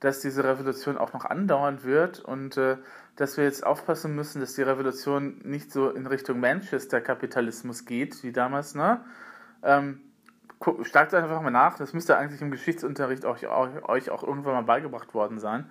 dass 0.00 0.20
diese 0.20 0.42
Revolution 0.42 0.96
auch 0.96 1.12
noch 1.12 1.26
andauern 1.26 1.84
wird 1.84 2.20
und 2.20 2.56
äh, 2.56 2.78
dass 3.14 3.36
wir 3.36 3.44
jetzt 3.44 3.66
aufpassen 3.66 4.14
müssen, 4.14 4.40
dass 4.40 4.54
die 4.54 4.62
Revolution 4.62 5.38
nicht 5.44 5.70
so 5.70 5.90
in 5.90 6.06
Richtung 6.06 6.40
Manchester-Kapitalismus 6.40 7.84
geht, 7.84 8.22
wie 8.22 8.32
damals, 8.32 8.74
ne? 8.74 9.04
Ähm, 9.62 10.00
Schlagt 10.84 11.12
einfach 11.12 11.42
mal 11.42 11.50
nach, 11.50 11.76
das 11.76 11.92
müsste 11.92 12.16
eigentlich 12.16 12.40
im 12.40 12.50
Geschichtsunterricht 12.50 13.26
euch, 13.26 13.46
euch 13.46 14.08
auch 14.08 14.22
irgendwann 14.22 14.54
mal 14.54 14.62
beigebracht 14.62 15.12
worden 15.12 15.38
sein. 15.38 15.66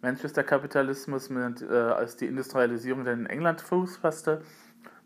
Manchester-Kapitalismus, 0.00 1.30
äh, 1.30 1.74
als 1.74 2.16
die 2.16 2.26
Industrialisierung 2.26 3.04
dann 3.04 3.20
in 3.20 3.26
England 3.26 3.60
Fuß 3.60 3.98
fasste, 3.98 4.40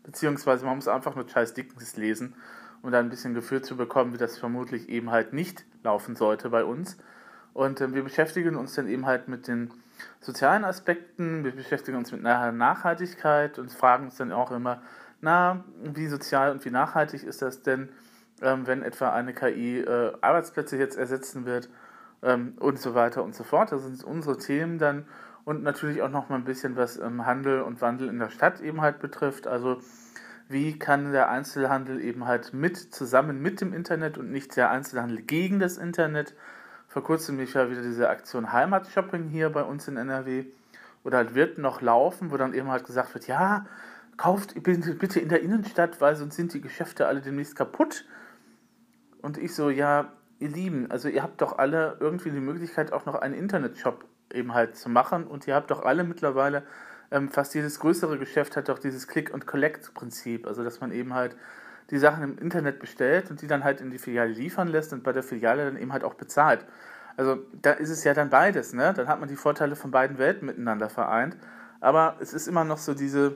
beziehungsweise 0.03 0.65
man 0.65 0.77
muss 0.77 0.87
einfach 0.87 1.15
nur 1.15 1.27
Charles 1.27 1.53
Dickens 1.53 1.97
lesen, 1.97 2.35
um 2.83 2.91
da 2.91 2.99
ein 2.99 3.09
bisschen 3.09 3.33
Gefühl 3.33 3.63
zu 3.63 3.75
bekommen, 3.75 4.13
wie 4.13 4.17
das 4.17 4.37
vermutlich 4.37 4.89
eben 4.89 5.09
halt 5.09 5.33
nicht 5.33 5.65
laufen 5.83 6.15
sollte 6.15 6.49
bei 6.49 6.63
uns. 6.63 6.97
Und 7.53 7.81
äh, 7.81 7.93
wir 7.93 8.03
beschäftigen 8.03 8.55
uns 8.55 8.75
dann 8.75 8.87
eben 8.87 9.05
halt 9.07 9.27
mit 9.27 9.47
den 9.47 9.71
sozialen 10.19 10.65
Aspekten, 10.65 11.43
wir 11.43 11.55
beschäftigen 11.55 11.97
uns 11.97 12.11
mit 12.11 12.21
Nachhaltigkeit 12.21 13.57
und 13.57 13.71
fragen 13.71 14.05
uns 14.05 14.17
dann 14.17 14.31
auch 14.31 14.51
immer, 14.51 14.81
na, 15.21 15.63
wie 15.81 16.07
sozial 16.07 16.51
und 16.51 16.65
wie 16.65 16.69
nachhaltig 16.69 17.23
ist 17.23 17.41
das 17.41 17.61
denn, 17.61 17.89
ähm, 18.41 18.67
wenn 18.67 18.83
etwa 18.83 19.13
eine 19.13 19.33
KI 19.33 19.79
äh, 19.79 20.13
Arbeitsplätze 20.19 20.77
jetzt 20.77 20.97
ersetzen 20.97 21.45
wird 21.45 21.69
ähm, 22.21 22.55
und 22.59 22.79
so 22.79 22.93
weiter 22.95 23.23
und 23.23 23.33
so 23.33 23.45
fort. 23.45 23.71
Das 23.71 23.83
sind 23.83 24.03
unsere 24.03 24.37
Themen 24.37 24.79
dann 24.79 25.05
und 25.45 25.63
natürlich 25.63 26.01
auch 26.01 26.09
noch 26.09 26.27
mal 26.27 26.35
ein 26.35 26.43
bisschen 26.43 26.75
was 26.75 26.97
ähm, 26.97 27.25
Handel 27.25 27.61
und 27.61 27.81
Wandel 27.81 28.09
in 28.09 28.19
der 28.19 28.29
Stadt 28.29 28.59
eben 28.59 28.81
halt 28.81 28.99
betrifft. 28.99 29.47
Also 29.47 29.79
wie 30.53 30.79
kann 30.79 31.11
der 31.11 31.29
Einzelhandel 31.29 31.99
eben 31.99 32.25
halt 32.25 32.53
mit 32.53 32.77
zusammen 32.77 33.41
mit 33.41 33.59
dem 33.59 33.73
Internet 33.73 34.17
und 34.17 34.31
nicht 34.31 34.55
der 34.55 34.69
Einzelhandel 34.71 35.21
gegen 35.21 35.59
das 35.59 35.77
Internet 35.77 36.33
vor 36.93 37.03
kurzem 37.03 37.39
lief 37.39 37.55
ja 37.55 37.71
wieder 37.71 37.81
diese 37.81 38.07
Aktion 38.07 38.53
Heimatshopping 38.53 39.27
hier 39.27 39.49
bei 39.49 39.63
uns 39.63 39.87
in 39.87 39.97
NRW. 39.97 40.45
Oder 41.03 41.17
halt 41.17 41.33
wird 41.33 41.57
noch 41.57 41.81
laufen, 41.81 42.29
wo 42.29 42.37
dann 42.37 42.53
eben 42.53 42.69
halt 42.69 42.85
gesagt 42.85 43.15
wird, 43.15 43.25
ja, 43.25 43.65
kauft 44.15 44.53
bitte 44.61 45.19
in 45.19 45.27
der 45.27 45.41
Innenstadt, 45.41 45.99
weil 46.01 46.15
sonst 46.15 46.35
sind 46.35 46.53
die 46.53 46.61
Geschäfte 46.61 47.07
alle 47.07 47.21
demnächst 47.21 47.55
kaputt. 47.55 48.05
Und 49.23 49.39
ich 49.39 49.55
so, 49.55 49.71
ja, 49.71 50.13
ihr 50.37 50.49
Lieben, 50.49 50.91
also 50.91 51.09
ihr 51.09 51.23
habt 51.23 51.41
doch 51.41 51.57
alle 51.57 51.97
irgendwie 51.99 52.29
die 52.29 52.39
Möglichkeit, 52.39 52.93
auch 52.93 53.07
noch 53.07 53.15
einen 53.15 53.33
Internetshop 53.33 54.05
eben 54.31 54.53
halt 54.53 54.75
zu 54.77 54.87
machen. 54.87 55.25
Und 55.25 55.47
ihr 55.47 55.55
habt 55.55 55.71
doch 55.71 55.81
alle 55.81 56.03
mittlerweile, 56.03 56.61
ähm, 57.13 57.29
fast 57.29 57.55
jedes 57.55 57.79
größere 57.79 58.17
Geschäft 58.17 58.57
hat 58.57 58.67
doch 58.67 58.79
dieses 58.79 59.07
Click-and-Collect-Prinzip. 59.07 60.47
Also, 60.47 60.63
dass 60.63 60.81
man 60.81 60.91
eben 60.91 61.13
halt 61.13 61.37
die 61.91 61.99
Sachen 61.99 62.23
im 62.23 62.37
Internet 62.39 62.79
bestellt 62.79 63.29
und 63.29 63.41
die 63.41 63.47
dann 63.47 63.63
halt 63.63 63.79
in 63.81 63.91
die 63.91 63.99
Filiale 63.99 64.31
liefern 64.31 64.67
lässt 64.67 64.93
und 64.93 65.03
bei 65.03 65.11
der 65.11 65.23
Filiale 65.23 65.65
dann 65.65 65.77
eben 65.77 65.93
halt 65.93 66.03
auch 66.03 66.15
bezahlt. 66.15 66.65
Also 67.15 67.37
da 67.61 67.71
ist 67.71 67.89
es 67.89 68.03
ja 68.03 68.13
dann 68.13 68.29
beides, 68.29 68.73
ne? 68.73 68.93
Dann 68.95 69.07
hat 69.07 69.19
man 69.19 69.29
die 69.29 69.35
Vorteile 69.35 69.75
von 69.75 69.91
beiden 69.91 70.17
Welten 70.17 70.47
miteinander 70.47 70.89
vereint. 70.89 71.37
Aber 71.79 72.15
es 72.19 72.33
ist 72.33 72.47
immer 72.47 72.63
noch 72.63 72.79
so 72.79 72.95
diese 72.95 73.35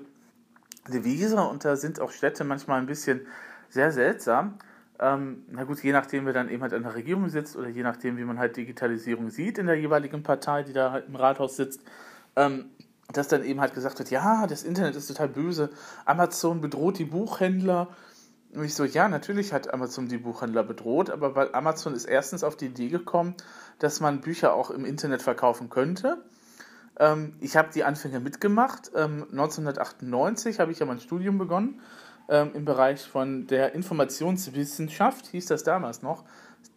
Devise 0.87 1.35
und 1.35 1.63
da 1.63 1.75
sind 1.75 1.99
auch 1.99 2.11
Städte 2.11 2.43
manchmal 2.43 2.79
ein 2.79 2.87
bisschen 2.87 3.27
sehr 3.69 3.91
seltsam. 3.91 4.57
Ähm, 4.99 5.43
na 5.51 5.65
gut, 5.65 5.83
je 5.83 5.91
nachdem, 5.91 6.25
wer 6.25 6.33
dann 6.33 6.49
eben 6.49 6.63
halt 6.63 6.73
an 6.73 6.81
der 6.81 6.95
Regierung 6.95 7.29
sitzt 7.29 7.55
oder 7.55 7.67
je 7.67 7.83
nachdem, 7.83 8.17
wie 8.17 8.23
man 8.23 8.39
halt 8.39 8.57
Digitalisierung 8.57 9.29
sieht 9.29 9.59
in 9.59 9.67
der 9.67 9.75
jeweiligen 9.75 10.23
Partei, 10.23 10.63
die 10.63 10.73
da 10.73 10.91
halt 10.91 11.07
im 11.07 11.15
Rathaus 11.15 11.57
sitzt, 11.57 11.81
ähm, 12.35 12.71
dass 13.13 13.27
dann 13.27 13.43
eben 13.43 13.61
halt 13.61 13.73
gesagt 13.73 13.99
wird, 13.99 14.11
ja, 14.11 14.47
das 14.47 14.63
Internet 14.63 14.95
ist 14.95 15.07
total 15.07 15.29
böse, 15.29 15.69
Amazon 16.05 16.61
bedroht 16.61 16.99
die 16.99 17.05
Buchhändler 17.05 17.89
und 18.53 18.63
ich 18.63 18.73
so, 18.73 18.85
ja, 18.85 19.09
natürlich 19.09 19.53
hat 19.53 19.73
Amazon 19.73 20.07
die 20.07 20.17
Buchhändler 20.17 20.63
bedroht, 20.63 21.09
aber 21.09 21.35
weil 21.35 21.53
Amazon 21.53 21.93
ist 21.93 22.05
erstens 22.05 22.43
auf 22.43 22.55
die 22.55 22.67
Idee 22.67 22.89
gekommen, 22.89 23.35
dass 23.79 23.99
man 23.99 24.21
Bücher 24.21 24.53
auch 24.53 24.71
im 24.71 24.85
Internet 24.85 25.21
verkaufen 25.21 25.69
könnte. 25.69 26.23
Ähm, 26.99 27.35
ich 27.41 27.57
habe 27.57 27.69
die 27.73 27.83
Anfänge 27.83 28.19
mitgemacht. 28.19 28.91
Ähm, 28.95 29.27
1998 29.31 30.59
habe 30.59 30.71
ich 30.71 30.79
ja 30.79 30.85
mein 30.85 30.99
Studium 30.99 31.37
begonnen 31.37 31.81
ähm, 32.29 32.51
im 32.53 32.65
Bereich 32.65 33.07
von 33.07 33.47
der 33.47 33.75
Informationswissenschaft, 33.75 35.27
hieß 35.27 35.47
das 35.47 35.63
damals 35.63 36.01
noch. 36.01 36.23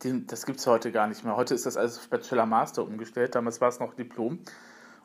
Den, 0.03 0.27
das 0.27 0.47
gibt 0.47 0.59
es 0.59 0.67
heute 0.67 0.93
gar 0.93 1.07
nicht 1.07 1.25
mehr. 1.25 1.37
Heute 1.37 1.55
ist 1.55 1.67
das 1.67 1.77
alles 1.77 1.99
Bachelor 2.09 2.47
Master 2.47 2.83
umgestellt. 2.83 3.35
Damals 3.35 3.61
war 3.61 3.69
es 3.69 3.81
noch 3.81 3.95
Diplom. 3.95 4.41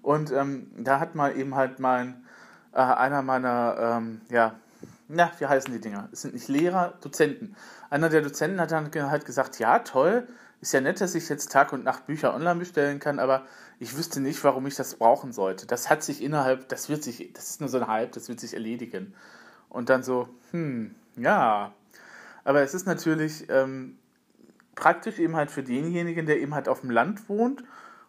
Und 0.06 0.32
ähm, 0.32 0.68
da 0.78 1.00
hat 1.00 1.16
mal 1.16 1.36
eben 1.36 1.56
halt 1.56 1.80
mein, 1.80 2.24
äh, 2.74 2.78
einer 2.78 3.24
meiner, 3.24 3.76
ähm, 3.80 4.22
ja, 4.30 4.54
na, 5.08 5.32
wie 5.40 5.48
heißen 5.48 5.74
die 5.74 5.82
Dinger? 5.82 6.10
Es 6.12 6.22
sind 6.22 6.36
nicht 6.36 6.48
Lehrer, 6.48 6.94
Dozenten. 7.02 7.56
Einer 7.90 8.10
der 8.10 8.22
Dozenten 8.22 8.62
hat 8.62 8.72
dann 8.72 8.92
halt 8.94 9.26
gesagt, 9.26 9.58
ja, 9.58 9.80
toll, 9.80 10.28
ist 10.62 10.74
ja 10.74 10.82
nett, 10.82 11.02
dass 11.02 11.16
ich 11.16 11.28
jetzt 11.28 11.52
Tag 11.52 11.74
und 11.74 11.84
Nacht 11.84 12.06
Bücher 12.06 12.36
online 12.36 12.60
bestellen 12.60 13.00
kann, 13.00 13.18
aber 13.18 13.48
ich 13.80 13.98
wüsste 13.98 14.22
nicht, 14.22 14.44
warum 14.44 14.68
ich 14.68 14.76
das 14.76 14.94
brauchen 14.94 15.34
sollte. 15.34 15.66
Das 15.66 15.90
hat 15.90 16.04
sich 16.04 16.22
innerhalb, 16.22 16.70
das 16.70 16.88
wird 16.88 17.04
sich, 17.04 17.34
das 17.34 17.50
ist 17.50 17.62
nur 17.62 17.70
so 17.70 17.80
ein 17.80 17.88
Hype, 17.88 18.12
das 18.12 18.30
wird 18.30 18.40
sich 18.40 18.54
erledigen. 18.54 19.16
Und 19.70 19.90
dann 19.90 20.04
so, 20.04 20.30
hm, 20.52 20.94
ja. 21.16 21.74
Aber 22.44 22.62
es 22.62 22.76
ist 22.76 22.86
natürlich 22.86 23.50
ähm, 23.50 23.98
praktisch 24.76 25.18
eben 25.18 25.36
halt 25.36 25.50
für 25.50 25.64
denjenigen, 25.64 26.28
der 26.28 26.40
eben 26.40 26.54
halt 26.54 26.70
auf 26.70 26.82
dem 26.82 26.92
Land 26.92 27.28
wohnt 27.28 27.64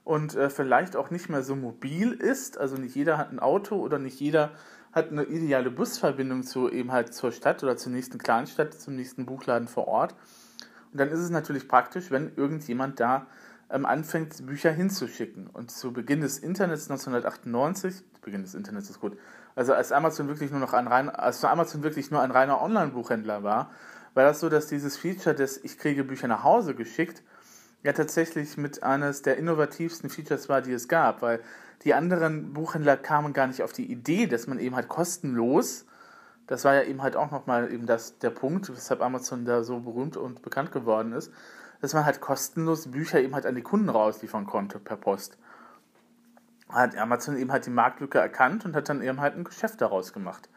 und 0.07 0.37
äh, 0.37 0.51
vielleicht 0.51 0.95
auch 0.95 1.11
nicht 1.11 1.29
mehr 1.29 1.43
so 1.43 1.57
mobil 1.57 2.13
ist. 2.13 2.59
Also 2.59 2.77
nicht 2.77 2.95
jeder 2.95 3.19
hat 3.19 3.33
ein 3.33 3.41
Auto 3.41 3.75
oder 3.75 3.99
nicht 3.99 4.21
jeder 4.21 4.53
hat 4.93 5.11
eine 5.11 5.25
ideale 5.25 5.69
Busverbindung 5.69 6.45
zu 6.45 6.71
eben 6.71 6.93
halt 6.93 7.13
zur 7.13 7.33
Stadt 7.33 7.65
oder 7.65 7.77
zur 7.77 7.91
nächsten 7.91 8.17
Kleinstadt, 8.17 8.73
zum 8.73 8.95
nächsten 8.95 9.27
Buchladen 9.27 9.67
vor 9.67 9.89
Ort. 9.89 10.15
Und 10.93 11.01
dann 11.01 11.09
ist 11.09 11.19
es 11.19 11.31
natürlich 11.31 11.67
praktisch, 11.67 12.13
wenn 12.13 12.31
irgendjemand 12.37 13.01
da 13.01 13.27
ähm, 13.69 13.85
anfängt, 13.85 14.47
Bücher 14.47 14.71
hinzuschicken. 14.71 15.49
Und 15.49 15.73
zu 15.73 15.93
Beginn 15.93 16.21
des 16.21 16.39
Internets 16.39 16.89
1998, 16.89 18.05
Beginn 18.23 18.43
des 18.43 18.55
Internets 18.55 18.89
ist 18.89 19.01
gut, 19.01 19.19
also 19.57 19.75
als 19.75 19.91
Amazon 19.91 20.29
wirklich 20.29 20.53
nur 20.53 20.61
noch 20.61 20.73
ein 20.73 20.87
rein, 20.87 21.11
als 21.11 21.45
Amazon 21.45 21.83
wirklich 21.83 22.13
nur 22.13 22.23
ein 22.23 22.31
reiner 22.31 22.63
Online-Buchhändler 22.63 23.43
war, 23.43 23.73
war 24.15 24.23
das 24.23 24.39
so, 24.39 24.49
dass 24.49 24.69
dieses 24.69 24.97
Feature 24.97 25.35
des 25.35 25.63
Ich 25.65 25.79
kriege 25.79 26.05
Bücher 26.05 26.29
nach 26.29 26.45
Hause 26.45 26.77
geschickt 26.77 27.25
ja 27.87 27.93
tatsächlich 27.93 28.57
mit 28.57 28.83
eines 28.83 29.23
der 29.23 29.39
innovativsten 29.39 30.11
Features 30.11 30.49
war, 30.49 30.61
die 30.61 30.73
es 30.73 30.89
gab, 30.89 31.23
weil 31.23 31.41
die 31.85 31.95
anderen 31.95 32.53
Buchhändler 32.53 32.97
kamen 32.97 33.33
gar 33.33 33.47
nicht 33.47 33.63
auf 33.63 33.73
die 33.73 33.91
Idee, 33.91 34.27
dass 34.27 34.47
man 34.47 34.59
eben 34.59 34.75
halt 34.75 34.89
kostenlos, 34.89 35.87
das 36.47 36.65
war 36.65 36.75
ja 36.75 36.83
eben 36.83 37.03
halt 37.03 37.17
auch 37.17 37.31
nochmal 37.31 37.73
eben 37.73 37.87
das, 37.87 38.19
der 38.19 38.31
Punkt, 38.31 38.69
weshalb 38.69 39.01
Amazon 39.01 39.45
da 39.45 39.63
so 39.63 39.81
berühmt 39.81 40.17
und 40.17 40.43
bekannt 40.43 40.73
geworden 40.73 41.13
ist, 41.13 41.33
dass 41.81 41.95
man 41.95 42.05
halt 42.05 42.21
kostenlos 42.21 42.91
Bücher 42.91 43.21
eben 43.21 43.35
halt 43.35 43.47
an 43.47 43.55
die 43.55 43.63
Kunden 43.63 43.89
rausliefern 43.89 44.47
konnte 44.47 44.79
per 44.79 44.97
Post. 44.97 45.39
Hat 46.69 46.97
Amazon 46.97 47.37
eben 47.37 47.53
halt 47.53 47.67
die 47.67 47.71
Marktlücke 47.71 48.19
erkannt 48.19 48.65
und 48.65 48.75
hat 48.75 48.89
dann 48.89 49.03
eben 49.03 49.21
halt 49.21 49.37
ein 49.37 49.45
Geschäft 49.45 49.81
daraus 49.81 50.13
gemacht. 50.13 50.49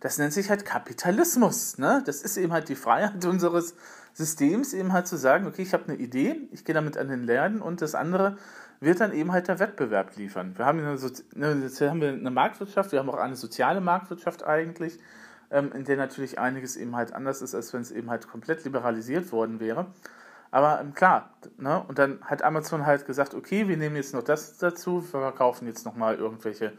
Das 0.00 0.18
nennt 0.18 0.34
sich 0.34 0.50
halt 0.50 0.66
Kapitalismus. 0.66 1.78
Ne? 1.78 2.02
Das 2.04 2.20
ist 2.20 2.36
eben 2.36 2.52
halt 2.52 2.68
die 2.68 2.76
Freiheit 2.76 3.24
unseres 3.24 3.74
Systems, 4.16 4.72
eben 4.72 4.94
halt 4.94 5.06
zu 5.06 5.16
sagen, 5.18 5.46
okay, 5.46 5.60
ich 5.60 5.74
habe 5.74 5.84
eine 5.88 5.96
Idee, 5.96 6.48
ich 6.50 6.64
gehe 6.64 6.74
damit 6.74 6.96
an 6.96 7.08
den 7.08 7.24
Laden 7.24 7.60
und 7.60 7.82
das 7.82 7.94
andere 7.94 8.38
wird 8.80 9.00
dann 9.00 9.12
eben 9.12 9.30
halt 9.30 9.46
der 9.48 9.58
Wettbewerb 9.58 10.16
liefern. 10.16 10.54
Wir 10.56 10.64
haben 10.64 10.78
eine, 10.78 11.62
jetzt 11.62 11.80
haben 11.82 12.00
wir 12.00 12.08
eine 12.08 12.30
Marktwirtschaft, 12.30 12.92
wir 12.92 12.98
haben 12.98 13.10
auch 13.10 13.18
eine 13.18 13.36
soziale 13.36 13.82
Marktwirtschaft 13.82 14.42
eigentlich, 14.42 14.98
ähm, 15.50 15.70
in 15.72 15.84
der 15.84 15.98
natürlich 15.98 16.38
einiges 16.38 16.76
eben 16.76 16.96
halt 16.96 17.12
anders 17.12 17.42
ist, 17.42 17.54
als 17.54 17.74
wenn 17.74 17.82
es 17.82 17.90
eben 17.90 18.08
halt 18.08 18.26
komplett 18.26 18.64
liberalisiert 18.64 19.32
worden 19.32 19.60
wäre. 19.60 19.88
Aber 20.50 20.80
ähm, 20.80 20.94
klar, 20.94 21.28
ne? 21.58 21.84
und 21.86 21.98
dann 21.98 22.22
hat 22.22 22.40
Amazon 22.42 22.86
halt 22.86 23.04
gesagt, 23.04 23.34
okay, 23.34 23.68
wir 23.68 23.76
nehmen 23.76 23.96
jetzt 23.96 24.14
noch 24.14 24.22
das 24.22 24.56
dazu, 24.56 25.02
wir 25.02 25.20
verkaufen 25.20 25.66
jetzt 25.66 25.84
nochmal 25.84 26.14
irgendwelche 26.14 26.72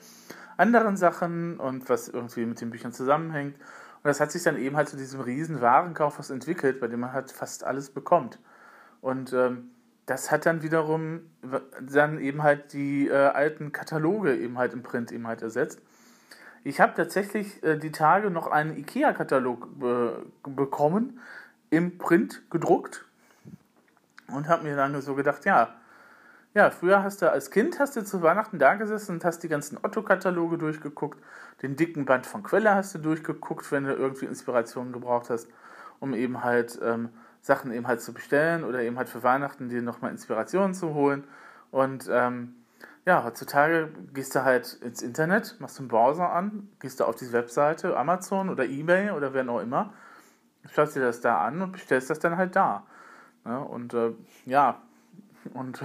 anderen 0.57 0.97
Sachen 0.97 1.59
und 1.59 1.87
was 1.87 2.07
irgendwie 2.07 2.47
mit 2.47 2.61
den 2.61 2.71
Büchern 2.71 2.93
zusammenhängt. 2.93 3.55
Und 3.97 4.05
das 4.05 4.19
hat 4.19 4.31
sich 4.31 4.43
dann 4.43 4.57
eben 4.57 4.77
halt 4.77 4.89
zu 4.89 4.97
diesem 4.97 5.21
riesen 5.21 5.61
Warenkaufhaus 5.61 6.29
entwickelt, 6.29 6.79
bei 6.79 6.87
dem 6.87 7.01
man 7.01 7.13
halt 7.13 7.31
fast 7.31 7.63
alles 7.63 7.89
bekommt. 7.89 8.39
Und 9.01 9.33
ähm, 9.33 9.71
das 10.05 10.31
hat 10.31 10.45
dann 10.45 10.63
wiederum 10.63 11.21
dann 11.81 12.19
eben 12.19 12.41
halt 12.41 12.73
die 12.73 13.07
äh, 13.07 13.13
alten 13.13 13.71
Kataloge 13.71 14.35
eben 14.35 14.57
halt 14.57 14.73
im 14.73 14.81
Print 14.81 15.11
eben 15.11 15.27
halt 15.27 15.41
ersetzt. 15.41 15.81
Ich 16.63 16.79
habe 16.79 16.93
tatsächlich 16.95 17.63
äh, 17.63 17.77
die 17.77 17.91
Tage 17.91 18.29
noch 18.31 18.47
einen 18.47 18.77
IKEA-Katalog 18.77 19.67
äh, 19.81 20.49
bekommen, 20.49 21.19
im 21.69 21.97
Print 21.97 22.49
gedruckt 22.49 23.05
und 24.27 24.47
habe 24.47 24.63
mir 24.63 24.75
dann 24.75 24.99
so 25.01 25.15
gedacht, 25.15 25.45
ja, 25.45 25.75
ja, 26.53 26.71
früher 26.71 27.03
hast 27.03 27.21
du 27.21 27.29
als 27.31 27.51
Kind 27.51 27.79
hast 27.79 27.95
du 27.95 28.03
zu 28.03 28.21
Weihnachten 28.21 28.57
da 28.57 28.75
gesessen 28.75 29.13
und 29.13 29.25
hast 29.25 29.43
die 29.43 29.49
ganzen 29.49 29.77
Otto-Kataloge 29.77 30.57
durchgeguckt, 30.57 31.21
den 31.61 31.75
dicken 31.75 32.05
Band 32.05 32.25
von 32.25 32.43
Quelle 32.43 32.73
hast 32.75 32.93
du 32.95 32.99
durchgeguckt, 32.99 33.71
wenn 33.71 33.85
du 33.85 33.93
irgendwie 33.93 34.25
Inspirationen 34.25 34.93
gebraucht 34.93 35.29
hast, 35.29 35.47
um 35.99 36.13
eben 36.13 36.43
halt 36.43 36.79
ähm, 36.83 37.09
Sachen 37.41 37.71
eben 37.71 37.87
halt 37.87 38.01
zu 38.01 38.13
bestellen 38.13 38.63
oder 38.63 38.81
eben 38.81 38.97
halt 38.97 39.09
für 39.09 39.23
Weihnachten 39.23 39.69
dir 39.69 39.81
nochmal 39.81 40.11
Inspirationen 40.11 40.73
zu 40.73 40.93
holen. 40.93 41.23
Und 41.71 42.07
ähm, 42.11 42.55
ja, 43.05 43.23
heutzutage 43.23 43.89
gehst 44.13 44.35
du 44.35 44.43
halt 44.43 44.73
ins 44.81 45.01
Internet, 45.01 45.55
machst 45.59 45.79
einen 45.79 45.87
Browser 45.87 46.29
an, 46.31 46.69
gehst 46.79 46.99
du 46.99 47.05
auf 47.05 47.15
die 47.15 47.31
Webseite, 47.31 47.97
Amazon 47.97 48.49
oder 48.49 48.65
Ebay 48.65 49.11
oder 49.11 49.33
wer 49.33 49.47
auch 49.49 49.61
immer, 49.61 49.93
schaust 50.73 50.95
dir 50.95 51.01
das 51.01 51.21
da 51.21 51.39
an 51.45 51.61
und 51.61 51.71
bestellst 51.71 52.09
das 52.09 52.19
dann 52.19 52.37
halt 52.37 52.55
da. 52.55 52.85
Ja, 53.45 53.59
und 53.59 53.93
äh, 53.93 54.11
ja, 54.45 54.81
und 55.53 55.81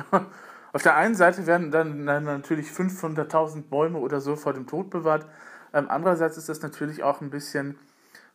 auf 0.72 0.82
der 0.82 0.96
einen 0.96 1.14
Seite 1.14 1.46
werden 1.46 1.70
dann, 1.70 2.06
dann 2.06 2.24
natürlich 2.24 2.68
500.000 2.68 3.68
Bäume 3.68 3.98
oder 3.98 4.20
so 4.20 4.36
vor 4.36 4.54
dem 4.54 4.66
Tod 4.66 4.90
bewahrt. 4.90 5.26
Ähm, 5.74 5.86
andererseits 5.88 6.36
ist 6.36 6.48
das 6.48 6.62
natürlich 6.62 7.02
auch 7.02 7.20
ein 7.20 7.30
bisschen 7.30 7.78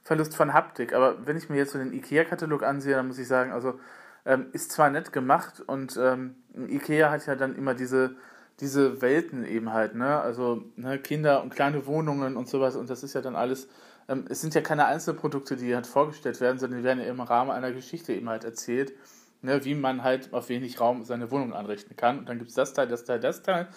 Verlust 0.03 0.35
von 0.35 0.53
Haptik. 0.53 0.93
Aber 0.93 1.25
wenn 1.25 1.35
ich 1.35 1.49
mir 1.49 1.57
jetzt 1.57 1.73
so 1.73 1.79
den 1.79 1.93
IKEA-Katalog 1.93 2.63
ansehe, 2.63 2.95
dann 2.95 3.07
muss 3.07 3.19
ich 3.19 3.27
sagen, 3.27 3.51
also 3.51 3.79
ähm, 4.25 4.47
ist 4.53 4.71
zwar 4.71 4.89
nett 4.89 5.11
gemacht 5.11 5.61
und 5.65 5.97
ähm, 5.97 6.35
IKEA 6.55 7.09
hat 7.09 7.25
ja 7.25 7.35
dann 7.35 7.55
immer 7.55 7.73
diese, 7.73 8.15
diese 8.59 9.01
Welten 9.01 9.45
eben 9.45 9.73
halt, 9.73 9.95
ne? 9.95 10.19
Also 10.19 10.63
ne, 10.75 10.99
Kinder 10.99 11.41
und 11.41 11.49
kleine 11.53 11.85
Wohnungen 11.87 12.37
und 12.37 12.47
sowas 12.49 12.75
und 12.75 12.89
das 12.89 13.03
ist 13.03 13.13
ja 13.15 13.21
dann 13.21 13.35
alles, 13.35 13.67
ähm, 14.07 14.25
es 14.29 14.41
sind 14.41 14.53
ja 14.53 14.61
keine 14.61 14.85
Einzelprodukte, 14.85 15.55
die 15.55 15.73
halt 15.73 15.87
vorgestellt 15.87 16.41
werden, 16.41 16.59
sondern 16.59 16.79
die 16.79 16.85
werden 16.85 16.99
ja 16.99 17.05
im 17.05 17.21
Rahmen 17.21 17.51
einer 17.51 17.71
Geschichte 17.71 18.13
eben 18.13 18.29
halt 18.29 18.43
erzählt, 18.43 18.93
ne, 19.41 19.63
wie 19.65 19.75
man 19.75 20.03
halt 20.03 20.33
auf 20.33 20.49
wenig 20.49 20.79
Raum 20.79 21.03
seine 21.03 21.31
Wohnung 21.31 21.53
anrichten 21.53 21.95
kann. 21.95 22.19
Und 22.19 22.29
dann 22.29 22.37
gibt 22.37 22.49
es 22.49 22.55
das 22.55 22.73
Teil, 22.73 22.87
das 22.87 23.05
Teil, 23.05 23.19
das 23.19 23.43
Teil 23.43 23.67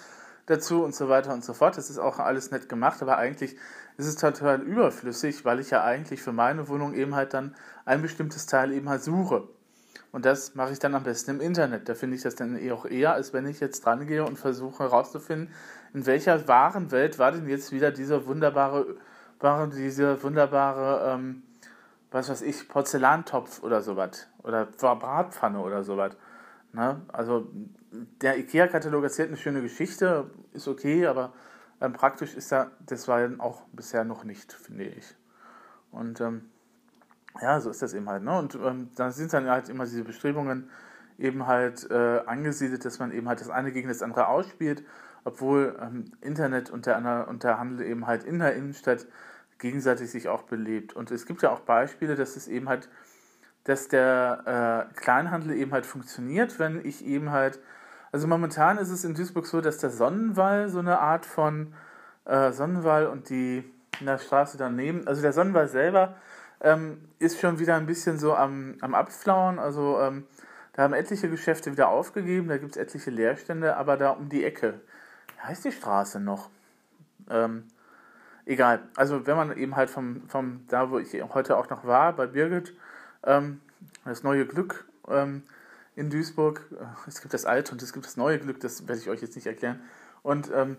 dazu 0.46 0.82
und 0.82 0.94
so 0.94 1.08
weiter 1.08 1.32
und 1.32 1.44
so 1.44 1.54
fort. 1.54 1.76
Das 1.76 1.90
ist 1.90 1.98
auch 1.98 2.18
alles 2.18 2.50
nett 2.50 2.68
gemacht, 2.68 3.02
aber 3.02 3.18
eigentlich 3.18 3.56
ist 3.96 4.06
es 4.06 4.16
total 4.16 4.62
überflüssig, 4.62 5.44
weil 5.44 5.60
ich 5.60 5.70
ja 5.70 5.84
eigentlich 5.84 6.22
für 6.22 6.32
meine 6.32 6.68
Wohnung 6.68 6.94
eben 6.94 7.14
halt 7.14 7.34
dann 7.34 7.54
ein 7.84 8.02
bestimmtes 8.02 8.46
Teil 8.46 8.72
eben 8.72 8.88
halt 8.88 9.02
suche. 9.02 9.48
Und 10.12 10.24
das 10.24 10.56
mache 10.56 10.72
ich 10.72 10.80
dann 10.80 10.94
am 10.94 11.04
besten 11.04 11.32
im 11.32 11.40
Internet. 11.40 11.88
Da 11.88 11.94
finde 11.94 12.16
ich 12.16 12.22
das 12.22 12.34
dann 12.34 12.58
eh 12.58 12.72
auch 12.72 12.84
eher, 12.84 13.12
als 13.12 13.32
wenn 13.32 13.46
ich 13.46 13.60
jetzt 13.60 13.84
dran 13.84 14.06
gehe 14.06 14.24
und 14.24 14.38
versuche 14.38 14.84
herauszufinden, 14.84 15.54
in 15.94 16.06
welcher 16.06 16.48
wahren 16.48 16.90
Welt 16.90 17.18
war 17.18 17.32
denn 17.32 17.48
jetzt 17.48 17.70
wieder 17.70 17.92
dieser 17.92 18.26
wunderbare, 18.26 18.96
diese 19.72 20.22
wunderbare, 20.22 21.14
ähm, 21.14 21.42
was 22.10 22.28
weiß 22.28 22.42
ich, 22.42 22.68
Porzellantopf 22.68 23.62
oder 23.62 23.82
sowas. 23.82 24.28
Oder 24.42 24.66
Bratpfanne 24.66 25.60
oder 25.60 25.82
sowas. 25.84 26.16
Ne? 26.72 27.00
Also 27.08 27.48
der 28.20 28.38
IKEA-Katalog 28.38 29.04
erzählt 29.04 29.28
eine 29.28 29.36
schöne 29.36 29.62
Geschichte, 29.62 30.30
ist 30.52 30.68
okay, 30.68 31.06
aber 31.06 31.32
ähm, 31.80 31.92
praktisch 31.92 32.34
ist 32.34 32.52
er 32.52 32.70
deswegen 32.80 33.40
auch 33.40 33.62
bisher 33.72 34.04
noch 34.04 34.24
nicht, 34.24 34.52
finde 34.52 34.84
ich. 34.84 35.16
Und 35.90 36.20
ähm, 36.20 36.50
ja, 37.40 37.60
so 37.60 37.70
ist 37.70 37.82
das 37.82 37.94
eben 37.94 38.08
halt. 38.08 38.22
Ne? 38.22 38.38
Und 38.38 38.54
ähm, 38.56 38.90
dann 38.96 39.12
sind 39.12 39.32
dann 39.32 39.48
halt 39.48 39.68
immer 39.68 39.84
diese 39.84 40.04
Bestrebungen 40.04 40.70
eben 41.18 41.46
halt 41.46 41.90
äh, 41.90 42.22
angesiedelt, 42.26 42.84
dass 42.84 42.98
man 42.98 43.12
eben 43.12 43.28
halt 43.28 43.40
das 43.40 43.50
eine 43.50 43.72
gegen 43.72 43.88
das 43.88 44.02
andere 44.02 44.28
ausspielt, 44.28 44.84
obwohl 45.24 45.76
ähm, 45.80 46.12
Internet 46.20 46.70
und 46.70 46.86
der, 46.86 47.28
und 47.28 47.44
der 47.44 47.58
Handel 47.58 47.86
eben 47.86 48.06
halt 48.06 48.24
in 48.24 48.38
der 48.38 48.54
Innenstadt 48.54 49.06
gegenseitig 49.60 50.10
sich 50.10 50.28
auch 50.28 50.42
belebt. 50.42 50.94
Und 50.94 51.12
es 51.12 51.26
gibt 51.26 51.42
ja 51.42 51.50
auch 51.50 51.60
Beispiele, 51.60 52.16
dass 52.16 52.36
es 52.36 52.48
eben 52.48 52.68
halt 52.68 52.88
dass 53.64 53.88
der 53.88 54.88
äh, 54.90 55.00
Kleinhandel 55.00 55.56
eben 55.56 55.72
halt 55.72 55.86
funktioniert, 55.86 56.58
wenn 56.58 56.84
ich 56.84 57.04
eben 57.04 57.30
halt, 57.30 57.60
also 58.12 58.26
momentan 58.26 58.78
ist 58.78 58.90
es 58.90 59.04
in 59.04 59.14
Duisburg 59.14 59.46
so, 59.46 59.60
dass 59.60 59.78
der 59.78 59.90
Sonnenwall 59.90 60.68
so 60.68 60.78
eine 60.78 60.98
Art 60.98 61.26
von 61.26 61.74
äh, 62.24 62.52
Sonnenwall 62.52 63.06
und 63.06 63.28
die 63.28 63.64
in 64.00 64.06
der 64.06 64.18
Straße 64.18 64.56
daneben, 64.56 65.06
also 65.06 65.20
der 65.20 65.32
Sonnenwall 65.32 65.68
selber 65.68 66.16
ähm, 66.60 67.08
ist 67.18 67.38
schon 67.38 67.58
wieder 67.58 67.76
ein 67.76 67.86
bisschen 67.86 68.18
so 68.18 68.34
am, 68.34 68.76
am 68.80 68.94
Abflauen, 68.94 69.58
also 69.58 70.00
ähm, 70.00 70.26
da 70.72 70.84
haben 70.84 70.94
etliche 70.94 71.28
Geschäfte 71.28 71.72
wieder 71.72 71.88
aufgegeben, 71.88 72.48
da 72.48 72.56
gibt 72.56 72.72
es 72.72 72.76
etliche 72.78 73.10
Leerstände, 73.10 73.76
aber 73.76 73.96
da 73.96 74.10
um 74.10 74.28
die 74.28 74.44
Ecke, 74.44 74.80
heißt 75.42 75.64
die 75.64 75.72
Straße 75.72 76.20
noch? 76.20 76.50
Ähm, 77.28 77.64
egal, 78.46 78.82
also 78.96 79.26
wenn 79.26 79.36
man 79.36 79.56
eben 79.56 79.76
halt 79.76 79.90
vom, 79.90 80.28
vom 80.28 80.64
da, 80.68 80.90
wo 80.90 80.98
ich 80.98 81.12
heute 81.34 81.56
auch 81.56 81.70
noch 81.70 81.84
war, 81.84 82.14
bei 82.14 82.26
Birgit, 82.26 82.74
ähm, 83.24 83.60
das 84.04 84.22
neue 84.22 84.46
Glück 84.46 84.84
ähm, 85.08 85.42
in 85.96 86.10
Duisburg. 86.10 86.64
Es 87.06 87.20
gibt 87.20 87.34
das 87.34 87.44
alte 87.44 87.72
und 87.72 87.82
es 87.82 87.92
gibt 87.92 88.06
das 88.06 88.16
neue 88.16 88.38
Glück, 88.38 88.60
das 88.60 88.86
werde 88.88 89.00
ich 89.00 89.08
euch 89.08 89.20
jetzt 89.20 89.36
nicht 89.36 89.46
erklären. 89.46 89.80
Und 90.22 90.50
ähm, 90.54 90.76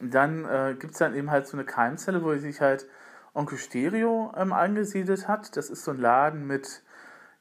dann 0.00 0.44
äh, 0.44 0.74
gibt 0.78 0.94
es 0.94 0.98
dann 0.98 1.14
eben 1.14 1.30
halt 1.30 1.46
so 1.46 1.56
eine 1.56 1.64
Keimzelle, 1.64 2.22
wo 2.22 2.34
sich 2.36 2.60
halt 2.60 2.86
Onkel 3.34 3.58
Stereo 3.58 4.32
ähm, 4.36 4.52
angesiedelt 4.52 5.28
hat. 5.28 5.56
Das 5.56 5.70
ist 5.70 5.84
so 5.84 5.92
ein 5.92 5.98
Laden 5.98 6.46
mit, 6.46 6.82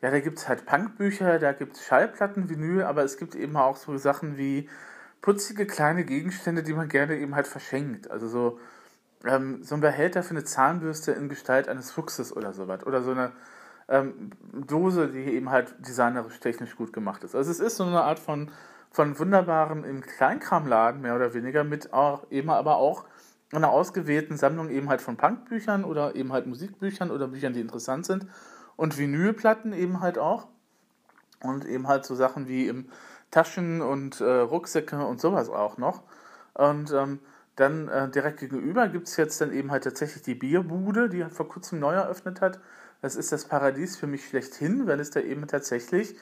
ja, 0.01 0.12
da 0.12 0.20
gibt 0.20 0.39
es 0.39 0.48
halt 0.48 0.65
Punkbücher, 0.65 1.39
da 1.39 1.53
gibt 1.53 1.75
es 1.75 1.86
Schallplatten, 1.86 2.50
Vinyl, 2.50 2.84
aber 2.84 3.03
es 3.03 3.18
gibt 3.18 3.36
eben 3.36 3.58
auch 3.58 3.77
so 3.77 3.98
Sachen 3.98 4.38
wie 4.38 4.70
putzige 5.22 5.65
kleine 5.65 6.03
Gegenstände, 6.03 6.63
die 6.63 6.74
man 6.74 6.88
gerne 6.88 7.18
eben 7.18 7.36
halt 7.36 7.48
verschenkt. 7.48 8.10
Also 8.10 8.27
so, 8.27 8.60
ähm, 9.25 9.63
so 9.63 9.75
ein 9.75 9.82
Behälter 9.82 10.24
für 10.24 10.32
eine 10.32 10.44
Zahnbürste 10.44 11.12
in 11.12 11.30
Gestalt 11.30 11.68
eines 11.68 11.92
Fuchses 11.92 12.36
oder 12.36 12.54
sowas. 12.54 12.86
Oder 12.86 13.01
so 13.01 13.12
eine 13.12 13.32
ähm, 13.88 14.32
Dose, 14.54 15.10
die 15.10 15.20
eben 15.20 15.50
halt 15.50 15.75
designerisch 15.80 16.40
technisch 16.40 16.75
gut 16.75 16.94
gemacht 16.94 17.24
ist. 17.24 17.36
Also 17.36 17.51
es 17.51 17.60
ist 17.60 17.78
so 17.78 17.84
eine 17.84 18.01
Art 18.01 18.20
von, 18.20 18.50
von 18.90 19.18
wunderbarem 19.20 19.84
im 19.84 20.01
Kleinkramladen, 20.01 21.01
mehr 21.01 21.16
oder 21.16 21.34
weniger, 21.34 21.63
mit 21.63 21.94
auch, 21.94 22.30
eben 22.32 22.50
aber 22.50 22.78
auch 22.78 23.06
einer 23.51 23.70
ausgewählten 23.70 24.38
Sammlung 24.38 24.70
eben 24.70 24.90
halt 24.90 25.01
von 25.01 25.18
Punkbüchern 25.18 25.84
oder 25.84 26.16
eben 26.16 26.32
halt 26.32 26.48
Musikbüchern 26.48 27.12
oder 27.12 27.28
Büchern, 27.28 27.54
die 27.54 27.60
interessant 27.60 28.06
sind. 28.06 28.25
Und 28.78 28.98
Vinylplatten 28.98 29.74
eben 29.74 30.00
halt 30.00 30.18
auch. 30.18 30.48
Und 31.44 31.66
eben 31.66 31.88
halt 31.88 32.06
so 32.06 32.16
Sachen 32.16 32.48
wie 32.48 32.74
Taschen 33.30 33.82
und 33.82 34.22
äh, 34.22 34.25
Rucksäcke 34.25 35.06
und 35.06 35.20
sowas 35.20 35.50
auch 35.50 35.78
noch. 35.78 36.04
Und 36.54 36.92
ähm, 36.92 37.20
dann 37.62 37.88
äh, 37.88 38.10
direkt 38.10 38.39
gegenüber 38.39 38.88
gibt 38.88 39.08
es 39.08 39.18
jetzt 39.18 39.39
dann 39.39 39.53
eben 39.53 39.72
halt 39.72 39.84
tatsächlich 39.84 40.24
die 40.24 40.36
Bierbude, 40.36 41.10
die 41.10 41.24
vor 41.25 41.48
kurzem 41.48 41.80
neu 41.80 41.94
eröffnet 41.94 42.41
hat. 42.41 42.60
Das 43.01 43.15
ist 43.15 43.32
das 43.32 43.46
Paradies 43.46 43.98
für 43.98 44.08
mich 44.08 44.27
schlechthin, 44.27 44.88
weil 44.88 45.00
es 45.00 45.12
da 45.12 45.20
eben 45.20 45.48
tatsächlich 45.48 46.15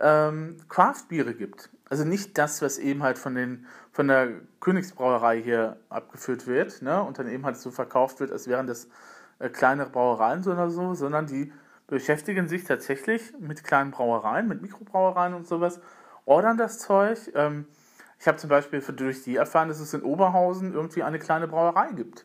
ähm, 0.00 0.56
Craft-Biere 0.68 1.34
gibt. 1.34 1.70
Also 1.88 2.04
nicht 2.04 2.38
das, 2.38 2.62
was 2.62 2.78
eben 2.78 3.02
halt 3.02 3.18
von, 3.18 3.34
den, 3.34 3.66
von 3.90 4.08
der 4.08 4.28
Königsbrauerei 4.60 5.42
hier 5.42 5.76
abgeführt 5.90 6.46
wird 6.46 6.80
ne? 6.82 7.02
und 7.02 7.18
dann 7.18 7.28
eben 7.28 7.44
halt 7.44 7.56
so 7.56 7.70
verkauft 7.70 8.20
wird, 8.20 8.30
als 8.30 8.46
wären 8.46 8.66
das 8.66 8.88
äh, 9.38 9.48
kleinere 9.48 9.90
Brauereien 9.90 10.46
oder 10.46 10.70
so, 10.70 10.94
sondern 10.94 11.26
die 11.26 11.52
beschäftigen 11.86 12.48
sich 12.48 12.64
tatsächlich 12.64 13.34
mit 13.38 13.64
kleinen 13.64 13.90
Brauereien, 13.90 14.48
mit 14.48 14.62
Mikrobrauereien 14.62 15.34
und 15.34 15.46
sowas 15.46 15.80
ordern 16.24 16.56
das 16.56 16.78
Zeug. 16.78 17.18
Ähm, 17.34 17.66
ich 18.22 18.28
habe 18.28 18.38
zum 18.38 18.50
Beispiel 18.50 18.80
durch 18.80 19.24
die 19.24 19.34
erfahren, 19.34 19.66
dass 19.66 19.80
es 19.80 19.92
in 19.94 20.02
Oberhausen 20.02 20.74
irgendwie 20.74 21.02
eine 21.02 21.18
kleine 21.18 21.48
Brauerei 21.48 21.90
gibt. 21.90 22.24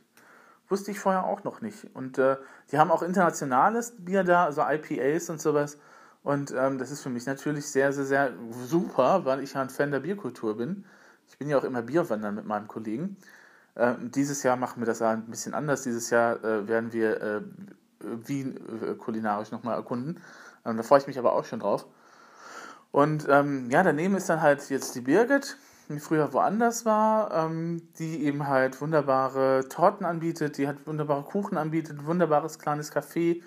Wusste 0.69 0.91
ich 0.91 0.99
vorher 0.99 1.25
auch 1.25 1.43
noch 1.43 1.61
nicht. 1.61 1.87
Und 1.95 2.19
äh, 2.19 2.37
die 2.71 2.77
haben 2.77 2.91
auch 2.91 3.01
internationales 3.01 3.95
Bier 3.97 4.23
da, 4.23 4.45
also 4.45 4.61
IPAs 4.61 5.31
und 5.31 5.41
sowas. 5.41 5.79
Und 6.21 6.53
ähm, 6.55 6.77
das 6.77 6.91
ist 6.91 7.01
für 7.01 7.09
mich 7.09 7.25
natürlich 7.25 7.65
sehr, 7.65 7.91
sehr, 7.93 8.05
sehr 8.05 8.33
super, 8.67 9.25
weil 9.25 9.41
ich 9.41 9.53
ja 9.53 9.61
ein 9.61 9.71
Fan 9.71 9.89
der 9.89 10.01
Bierkultur 10.01 10.55
bin. 10.55 10.85
Ich 11.29 11.39
bin 11.39 11.49
ja 11.49 11.57
auch 11.57 11.63
immer 11.63 11.81
Bierwandern 11.81 12.35
mit 12.35 12.45
meinem 12.45 12.67
Kollegen. 12.67 13.17
Äh, 13.73 13.95
dieses 13.99 14.43
Jahr 14.43 14.55
machen 14.55 14.79
wir 14.79 14.85
das 14.85 15.01
ein 15.01 15.25
bisschen 15.25 15.55
anders. 15.55 15.81
Dieses 15.81 16.11
Jahr 16.11 16.43
äh, 16.43 16.67
werden 16.67 16.93
wir 16.93 17.19
äh, 17.23 17.41
Wien 18.01 18.59
äh, 18.83 18.93
kulinarisch 18.93 19.49
nochmal 19.49 19.73
erkunden. 19.73 20.21
Ähm, 20.63 20.77
da 20.77 20.83
freue 20.83 20.99
ich 20.99 21.07
mich 21.07 21.17
aber 21.17 21.33
auch 21.33 21.45
schon 21.45 21.61
drauf. 21.61 21.87
Und 22.91 23.25
ähm, 23.27 23.71
ja, 23.71 23.81
daneben 23.81 24.15
ist 24.15 24.29
dann 24.29 24.43
halt 24.43 24.69
jetzt 24.69 24.93
die 24.93 25.01
Birgit, 25.01 25.57
früher 25.99 26.33
woanders 26.33 26.85
war, 26.85 27.31
ähm, 27.33 27.81
die 27.97 28.25
eben 28.25 28.47
halt 28.47 28.81
wunderbare 28.81 29.67
Torten 29.69 30.05
anbietet, 30.05 30.57
die 30.57 30.67
hat 30.67 30.85
wunderbare 30.85 31.23
Kuchen 31.23 31.57
anbietet, 31.57 32.05
wunderbares 32.05 32.59
kleines 32.59 32.91
Café, 32.93 33.41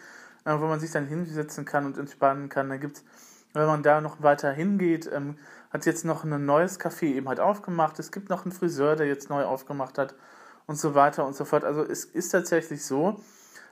äh, 0.45 0.59
wo 0.59 0.67
man 0.67 0.81
sich 0.81 0.91
dann 0.91 1.07
hinsetzen 1.07 1.65
kann 1.65 1.87
und 1.87 1.99
entspannen 1.99 2.49
kann. 2.49 2.71
Da 2.71 2.77
gibt 2.79 2.97
es, 2.97 3.05
wenn 3.53 3.67
man 3.67 3.83
da 3.83 4.01
noch 4.01 4.23
weiter 4.23 4.51
hingeht, 4.53 5.11
ähm, 5.13 5.37
hat 5.71 5.87
jetzt 5.87 6.05
noch 6.05 6.25
ein 6.25 6.47
neues 6.47 6.81
Café 6.81 7.07
eben 7.15 7.29
halt 7.29 7.41
aufgemacht. 7.41 7.99
Es 7.99 8.11
gibt 8.11 8.31
noch 8.31 8.45
einen 8.45 8.53
Friseur, 8.53 8.97
der 8.97 9.07
jetzt 9.07 9.31
neu 9.31 9.45
aufgemacht 9.45 9.99
hat 9.99 10.15
und 10.67 10.77
so 10.77 10.95
weiter 10.95 11.27
und 11.27 11.37
so 11.37 11.45
fort. 11.45 11.65
Also 11.65 11.85
es 11.85 12.05
ist 12.05 12.31
tatsächlich 12.31 12.85
so, 12.85 13.21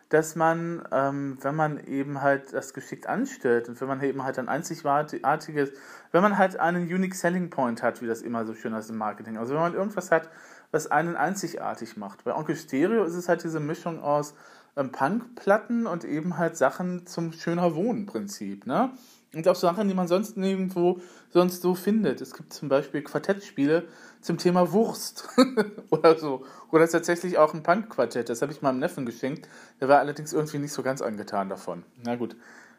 dass 0.08 0.36
man, 0.36 0.82
ähm, 0.90 1.36
wenn 1.42 1.54
man 1.54 1.84
eben 1.86 2.22
halt 2.22 2.52
das 2.52 2.72
geschickt 2.72 3.06
anstellt 3.06 3.68
und 3.68 3.80
wenn 3.80 3.88
man 3.88 4.02
eben 4.02 4.24
halt 4.24 4.38
ein 4.38 4.48
einzigartiges, 4.48 5.72
wenn 6.12 6.22
man 6.22 6.38
halt 6.38 6.58
einen 6.58 6.84
Unique 6.84 7.14
Selling 7.14 7.50
Point 7.50 7.82
hat, 7.82 8.00
wie 8.00 8.06
das 8.06 8.22
immer 8.22 8.46
so 8.46 8.54
schön 8.54 8.72
ist 8.72 8.88
im 8.88 8.96
Marketing, 8.96 9.36
also 9.36 9.54
wenn 9.54 9.60
man 9.60 9.74
irgendwas 9.74 10.10
hat, 10.10 10.30
was 10.70 10.90
einen 10.90 11.16
einzigartig 11.16 11.96
macht. 11.96 12.24
Bei 12.24 12.34
Onkel 12.34 12.56
Stereo 12.56 13.04
ist 13.04 13.14
es 13.14 13.28
halt 13.28 13.44
diese 13.44 13.60
Mischung 13.60 14.02
aus 14.02 14.34
ähm, 14.76 14.92
Punkplatten 14.92 15.86
und 15.86 16.04
eben 16.04 16.38
halt 16.38 16.56
Sachen 16.56 17.06
zum 17.06 17.32
schöner 17.32 17.74
Wohnen 17.74 18.06
Prinzip, 18.06 18.66
ne? 18.66 18.90
Und 19.34 19.46
auch 19.46 19.56
Sachen, 19.56 19.88
die 19.88 19.94
man 19.94 20.08
sonst 20.08 20.38
nirgendwo 20.38 21.00
sonst 21.30 21.60
so 21.60 21.74
findet. 21.74 22.22
Es 22.22 22.32
gibt 22.32 22.52
zum 22.52 22.70
Beispiel 22.70 23.02
Quartettspiele 23.02 23.86
zum 24.22 24.38
Thema 24.38 24.72
Wurst 24.72 25.28
oder 25.90 26.18
so. 26.18 26.46
Oder 26.70 26.88
tatsächlich 26.88 27.36
auch 27.36 27.52
ein 27.52 27.62
Punk-Quartett. 27.62 28.30
Das 28.30 28.40
habe 28.40 28.52
ich 28.52 28.62
meinem 28.62 28.78
Neffen 28.78 29.04
geschenkt. 29.04 29.46
Der 29.80 29.88
war 29.88 29.98
allerdings 29.98 30.32
irgendwie 30.32 30.58
nicht 30.58 30.72
so 30.72 30.82
ganz 30.82 31.02
angetan 31.02 31.50
davon. 31.50 31.84
Na 32.04 32.16
gut, 32.16 32.36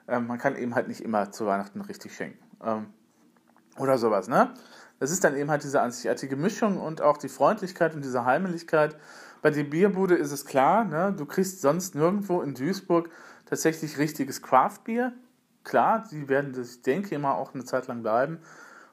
ähm, 0.07 0.25
man 0.25 0.39
kann 0.39 0.55
eben 0.55 0.73
halt 0.73 0.87
nicht 0.87 1.01
immer 1.01 1.31
zu 1.31 1.45
Weihnachten 1.45 1.81
richtig 1.81 2.15
schenken. 2.15 2.39
Ähm, 2.63 2.87
oder 3.77 3.97
sowas, 3.97 4.27
ne? 4.27 4.53
Das 4.99 5.11
ist 5.11 5.23
dann 5.23 5.37
eben 5.37 5.49
halt 5.49 5.63
diese 5.63 5.81
einzigartige 5.81 6.35
Mischung 6.35 6.77
und 6.77 7.01
auch 7.01 7.17
die 7.17 7.29
Freundlichkeit 7.29 7.95
und 7.95 8.03
diese 8.03 8.25
Heimeligkeit. 8.25 8.97
Bei 9.41 9.49
der 9.49 9.63
Bierbude 9.63 10.15
ist 10.15 10.31
es 10.31 10.45
klar, 10.45 10.83
ne? 10.83 11.13
du 11.17 11.25
kriegst 11.25 11.61
sonst 11.61 11.95
nirgendwo 11.95 12.41
in 12.41 12.53
Duisburg 12.53 13.09
tatsächlich 13.45 13.97
richtiges 13.97 14.41
Craft-Bier 14.41 15.13
klar, 15.63 16.03
die 16.11 16.29
werden, 16.29 16.59
ich 16.59 16.81
denke, 16.81 17.15
immer 17.15 17.35
auch 17.35 17.53
eine 17.53 17.65
Zeit 17.65 17.87
lang 17.87 18.01
bleiben. 18.01 18.39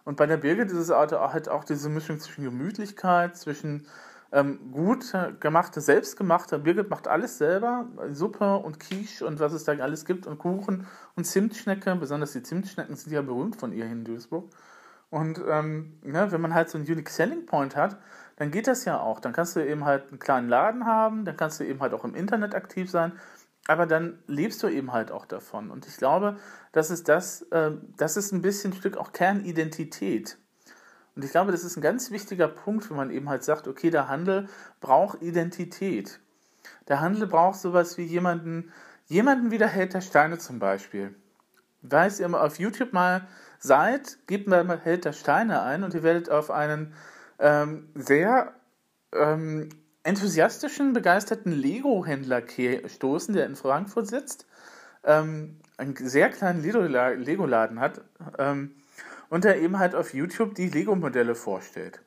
Und 0.04 0.16
bei 0.16 0.26
der 0.26 0.36
Birgit 0.36 0.70
ist 0.70 0.78
es 0.78 0.90
halt 0.90 1.48
auch 1.48 1.64
diese 1.64 1.88
Mischung 1.88 2.20
zwischen 2.20 2.44
Gemütlichkeit, 2.44 3.36
zwischen 3.36 3.86
ähm, 4.32 4.70
gut 4.72 5.12
gemachte, 5.40 5.80
selbstgemachte. 5.80 6.58
Birgit 6.58 6.90
macht 6.90 7.08
alles 7.08 7.38
selber, 7.38 7.86
Suppe 8.12 8.56
und 8.56 8.78
Quiche 8.78 9.26
und 9.26 9.40
was 9.40 9.52
es 9.52 9.64
da 9.64 9.72
alles 9.72 10.04
gibt 10.04 10.26
und 10.26 10.38
Kuchen 10.38 10.86
und 11.16 11.24
Zimtschnecke. 11.24 11.94
Besonders 11.96 12.32
die 12.32 12.42
Zimtschnecken 12.42 12.94
sind 12.96 13.12
ja 13.12 13.22
berühmt 13.22 13.56
von 13.56 13.72
ihr 13.72 13.86
in 13.86 14.04
Duisburg. 14.04 14.50
Und 15.10 15.40
ähm, 15.48 15.98
ne, 16.02 16.30
wenn 16.30 16.40
man 16.40 16.54
halt 16.54 16.68
so 16.68 16.78
einen 16.78 16.86
Unique 16.86 17.10
Selling 17.10 17.46
Point 17.46 17.76
hat, 17.76 17.96
dann 18.36 18.50
geht 18.50 18.66
das 18.66 18.84
ja 18.84 19.00
auch. 19.00 19.20
Dann 19.20 19.32
kannst 19.32 19.56
du 19.56 19.66
eben 19.66 19.84
halt 19.84 20.10
einen 20.10 20.18
kleinen 20.18 20.48
Laden 20.48 20.84
haben, 20.84 21.24
dann 21.24 21.36
kannst 21.36 21.60
du 21.60 21.64
eben 21.64 21.80
halt 21.80 21.94
auch 21.94 22.04
im 22.04 22.14
Internet 22.14 22.54
aktiv 22.54 22.90
sein 22.90 23.12
aber 23.68 23.86
dann 23.86 24.18
lebst 24.26 24.62
du 24.62 24.68
eben 24.68 24.92
halt 24.92 25.10
auch 25.10 25.26
davon. 25.26 25.70
Und 25.70 25.86
ich 25.86 25.96
glaube, 25.96 26.36
das 26.72 26.90
ist 26.90 27.08
das, 27.08 27.42
äh, 27.50 27.72
das 27.96 28.16
ist 28.16 28.32
ein 28.32 28.42
bisschen 28.42 28.72
ein 28.72 28.76
Stück 28.76 28.96
auch 28.96 29.12
Kernidentität. 29.12 30.38
Und 31.14 31.24
ich 31.24 31.30
glaube, 31.30 31.50
das 31.50 31.64
ist 31.64 31.76
ein 31.76 31.82
ganz 31.82 32.10
wichtiger 32.10 32.46
Punkt, 32.46 32.88
wenn 32.90 32.96
man 32.96 33.10
eben 33.10 33.28
halt 33.28 33.42
sagt, 33.42 33.66
okay, 33.66 33.90
der 33.90 34.08
Handel 34.08 34.48
braucht 34.80 35.22
Identität. 35.22 36.20
Der 36.88 37.00
Handel 37.00 37.26
braucht 37.26 37.58
sowas 37.58 37.96
wie 37.96 38.04
jemanden, 38.04 38.70
jemanden 39.06 39.50
wie 39.50 39.58
der 39.58 39.68
Held 39.68 39.94
der 39.94 40.02
Steine 40.02 40.38
zum 40.38 40.58
Beispiel. 40.58 41.14
Weiß 41.82 42.20
ihr 42.20 42.42
auf 42.42 42.58
YouTube 42.58 42.92
mal 42.92 43.26
seid, 43.58 44.18
gebt 44.26 44.46
mal 44.46 44.78
Held 44.78 45.04
der 45.04 45.12
Steine 45.12 45.62
ein 45.62 45.82
und 45.82 45.94
ihr 45.94 46.02
werdet 46.02 46.30
auf 46.30 46.50
einen 46.50 46.92
ähm, 47.38 47.88
sehr 47.94 48.52
ähm, 49.12 49.70
enthusiastischen, 50.06 50.92
begeisterten 50.92 51.52
Lego-Händler 51.52 52.42
stoßen, 52.86 53.34
der 53.34 53.46
in 53.46 53.56
Frankfurt 53.56 54.06
sitzt, 54.06 54.46
ähm, 55.04 55.56
einen 55.76 55.96
sehr 55.96 56.30
kleinen 56.30 56.62
Lego-Laden 56.62 57.80
hat 57.80 58.00
ähm, 58.38 58.76
und 59.28 59.44
der 59.44 59.60
eben 59.60 59.78
halt 59.78 59.94
auf 59.94 60.14
YouTube 60.14 60.54
die 60.54 60.68
Lego-Modelle 60.68 61.34
vorstellt. 61.34 62.00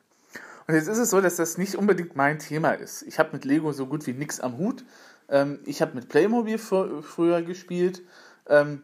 Und 0.66 0.74
jetzt 0.74 0.88
ist 0.88 0.98
es 0.98 1.10
so, 1.10 1.20
dass 1.20 1.36
das 1.36 1.58
nicht 1.58 1.76
unbedingt 1.76 2.16
mein 2.16 2.38
Thema 2.38 2.72
ist. 2.72 3.02
Ich 3.02 3.18
habe 3.18 3.30
mit 3.32 3.44
Lego 3.44 3.72
so 3.72 3.86
gut 3.86 4.06
wie 4.06 4.12
nichts 4.12 4.40
am 4.40 4.56
Hut. 4.56 4.84
Ähm, 5.28 5.60
ich 5.66 5.82
habe 5.82 5.94
mit 5.94 6.08
Playmobil 6.08 6.58
fr 6.58 7.02
früher 7.02 7.42
gespielt. 7.42 8.02
Ähm, 8.48 8.82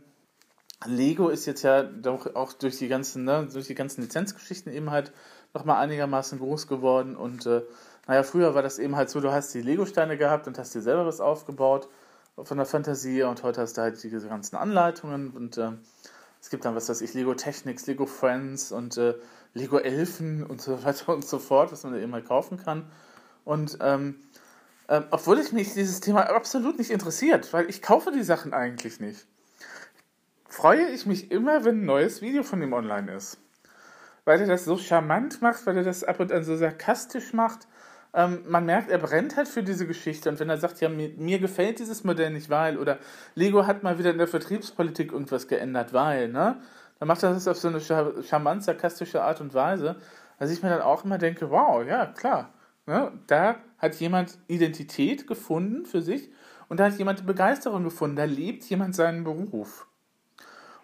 Lego 0.84 1.30
ist 1.30 1.46
jetzt 1.46 1.62
ja 1.62 1.84
doch 1.84 2.34
auch 2.34 2.52
durch 2.52 2.76
die 2.76 2.88
ganzen, 2.88 3.24
ne, 3.24 3.48
durch 3.50 3.66
die 3.66 3.74
ganzen 3.74 4.02
Lizenzgeschichten 4.02 4.72
eben 4.72 4.90
halt 4.90 5.12
nochmal 5.54 5.82
einigermaßen 5.82 6.38
groß 6.38 6.66
geworden 6.66 7.16
und 7.16 7.46
äh, 7.46 7.62
naja, 8.06 8.22
früher 8.22 8.54
war 8.54 8.62
das 8.62 8.78
eben 8.78 8.96
halt 8.96 9.10
so, 9.10 9.20
du 9.20 9.32
hast 9.32 9.52
die 9.52 9.62
Lego-Steine 9.62 10.16
gehabt 10.16 10.46
und 10.46 10.58
hast 10.58 10.74
dir 10.74 10.82
selber 10.82 11.06
was 11.06 11.20
aufgebaut 11.20 11.88
von 12.42 12.56
der 12.56 12.66
Fantasie 12.66 13.22
und 13.22 13.42
heute 13.42 13.62
hast 13.62 13.76
du 13.76 13.82
halt 13.82 14.02
diese 14.02 14.28
ganzen 14.28 14.56
Anleitungen 14.56 15.30
und 15.30 15.56
äh, 15.56 15.72
es 16.40 16.50
gibt 16.50 16.64
dann, 16.64 16.74
was 16.74 16.88
weiß 16.88 17.00
ich, 17.00 17.14
Lego 17.14 17.34
Technics, 17.34 17.86
Lego 17.86 18.06
Friends 18.06 18.70
und 18.70 18.96
äh, 18.98 19.14
Lego 19.54 19.78
Elfen 19.78 20.44
und 20.44 20.60
so 20.60 20.84
weiter 20.84 21.08
und 21.14 21.24
so 21.24 21.38
fort, 21.38 21.72
was 21.72 21.82
man 21.82 21.94
da 21.94 21.98
eben 21.98 22.10
mal 22.10 22.22
kaufen 22.22 22.58
kann. 22.58 22.90
Und 23.44 23.78
ähm, 23.80 24.16
äh, 24.88 25.00
obwohl 25.10 25.40
ich 25.40 25.52
mich 25.52 25.72
dieses 25.72 26.00
Thema 26.00 26.28
absolut 26.28 26.78
nicht 26.78 26.90
interessiert, 26.90 27.52
weil 27.52 27.68
ich 27.68 27.82
kaufe 27.82 28.12
die 28.12 28.22
Sachen 28.22 28.52
eigentlich 28.52 29.00
nicht, 29.00 29.26
freue 30.48 30.88
ich 30.90 31.06
mich 31.06 31.30
immer, 31.30 31.64
wenn 31.64 31.80
ein 31.80 31.86
neues 31.86 32.22
Video 32.22 32.42
von 32.42 32.62
ihm 32.62 32.72
online 32.72 33.12
ist. 33.12 33.38
Weil 34.24 34.40
er 34.40 34.46
das 34.46 34.64
so 34.64 34.76
charmant 34.76 35.42
macht, 35.42 35.66
weil 35.66 35.76
er 35.78 35.84
das 35.84 36.04
ab 36.04 36.20
und 36.20 36.32
an 36.32 36.44
so 36.44 36.56
sarkastisch 36.56 37.32
macht 37.32 37.66
ähm, 38.16 38.40
man 38.48 38.64
merkt, 38.64 38.90
er 38.90 38.98
brennt 38.98 39.36
halt 39.36 39.46
für 39.46 39.62
diese 39.62 39.86
Geschichte. 39.86 40.30
Und 40.30 40.40
wenn 40.40 40.48
er 40.48 40.56
sagt, 40.56 40.80
ja, 40.80 40.88
mir, 40.88 41.10
mir, 41.18 41.38
gefällt 41.38 41.78
dieses 41.78 42.02
Modell 42.02 42.30
nicht, 42.30 42.48
weil, 42.48 42.78
oder 42.78 42.98
Lego 43.34 43.66
hat 43.66 43.82
mal 43.82 43.98
wieder 43.98 44.10
in 44.10 44.18
der 44.18 44.26
Vertriebspolitik 44.26 45.12
irgendwas 45.12 45.46
geändert, 45.46 45.92
weil, 45.92 46.28
ne? 46.28 46.56
Dann 46.98 47.08
macht 47.08 47.22
er 47.22 47.34
das 47.34 47.46
auf 47.46 47.58
so 47.58 47.68
eine 47.68 47.80
charmant 47.80 48.64
sarkastische 48.64 49.22
Art 49.22 49.42
und 49.42 49.52
Weise, 49.52 49.96
dass 50.38 50.50
ich 50.50 50.62
mir 50.62 50.70
dann 50.70 50.80
auch 50.80 51.04
immer 51.04 51.18
denke, 51.18 51.50
wow, 51.50 51.84
ja, 51.84 52.06
klar, 52.06 52.54
ne? 52.86 53.12
da 53.26 53.56
hat 53.76 53.96
jemand 53.96 54.38
Identität 54.48 55.26
gefunden 55.26 55.84
für 55.84 56.00
sich 56.00 56.30
und 56.68 56.80
da 56.80 56.86
hat 56.86 56.98
jemand 56.98 57.26
Begeisterung 57.26 57.84
gefunden, 57.84 58.16
da 58.16 58.24
lebt 58.24 58.64
jemand 58.64 58.94
seinen 58.94 59.24
Beruf. 59.24 59.86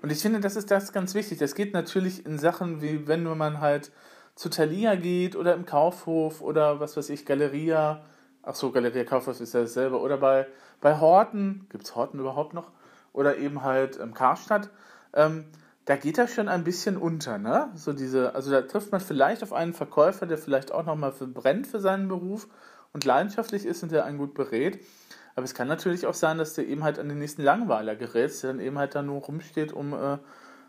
Und 0.03 0.12
ich 0.12 0.21
finde, 0.21 0.40
das 0.40 0.57
ist 0.57 0.71
das 0.71 0.92
ganz 0.92 1.14
wichtig. 1.14 1.38
Das 1.38 1.55
geht 1.55 1.73
natürlich 1.73 2.27
in 2.27 2.38
Sachen 2.38 2.83
wie, 2.83 3.07
wenn 3.07 3.23
man 3.23 3.61
halt 3.61 3.90
zu 4.35 4.49
Thalia 4.49 4.95
geht 4.95 5.37
oder 5.37 5.55
im 5.55 5.66
Kaufhof 5.66 6.40
oder 6.40 6.81
was 6.81 6.97
weiß 6.97 7.11
ich, 7.11 7.27
Galeria. 7.27 8.05
Ach 8.42 8.55
so, 8.55 8.73
Galeria 8.73 9.05
Kaufhof 9.05 9.40
ist 9.40 9.55
ja 9.55 9.61
dasselbe. 9.61 10.01
Oder 10.01 10.16
bei, 10.18 10.47
bei 10.81 10.99
Horten, 10.99 11.66
gibt 11.71 11.85
es 11.85 11.95
Horten 11.95 12.18
überhaupt 12.18 12.55
noch? 12.55 12.73
Oder 13.12 13.38
eben 13.38 13.62
halt 13.62 13.97
im 13.97 14.14
Karstadt. 14.14 14.71
Ähm, 15.12 15.45
da 15.85 15.97
geht 15.97 16.18
das 16.18 16.33
schon 16.33 16.49
ein 16.49 16.64
bisschen 16.64 16.97
unter, 16.97 17.38
ne? 17.38 17.71
So 17.75 17.92
diese, 17.92 18.35
also 18.35 18.51
da 18.51 18.62
trifft 18.62 18.92
man 18.92 19.01
vielleicht 19.01 19.42
auf 19.42 19.53
einen 19.53 19.75
Verkäufer, 19.75 20.27
der 20.27 20.38
vielleicht 20.38 20.73
auch 20.73 20.85
nochmal 20.85 21.12
brennt 21.12 21.66
für 21.66 21.81
seinen 21.81 22.09
Beruf 22.09 22.49
und 22.92 23.05
leidenschaftlich 23.05 23.66
ist 23.66 23.83
und 23.83 23.92
der 23.92 24.05
einen 24.05 24.18
gut 24.18 24.35
berät. 24.35 24.85
Aber 25.35 25.45
es 25.45 25.55
kann 25.55 25.68
natürlich 25.68 26.07
auch 26.07 26.14
sein, 26.14 26.38
dass 26.38 26.55
der 26.55 26.68
eben 26.68 26.85
halt 26.85 26.99
an 26.99 27.09
den 27.09 27.18
nächsten 27.18 27.42
Langweiler 27.42 27.97
gerät, 27.97 28.42
der 28.42 28.53
dann 28.53 28.61
eben 28.61 28.79
halt 28.79 28.95
da 28.95 29.03
nur 29.03 29.23
rumsteht, 29.23 29.73
um 29.73 29.92
äh, 29.95 30.18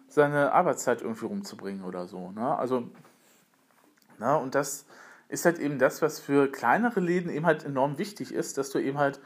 seine 0.08 0.52
Arbeitszeit 0.54 1.02
irgendwie 1.02 1.26
rumzubringen 1.26 1.84
oder 1.84 2.08
so. 2.08 2.32
Ne? 2.32 2.58
Also, 2.58 2.90
na, 4.24 4.38
und 4.38 4.56
das 4.56 4.86
ist 5.28 5.44
halt 5.44 5.60
eben 5.60 5.80
das, 5.80 6.02
was 6.02 6.18
für 6.18 6.50
kleinere 6.50 7.02
Läden 7.02 7.30
eben 7.30 7.46
halt 7.46 7.66
enorm 7.66 7.98
wichtig 7.98 8.34
ist, 8.34 8.58
dass 8.58 8.70
du 8.70 8.80
eben 8.80 8.98
halt 8.98 9.20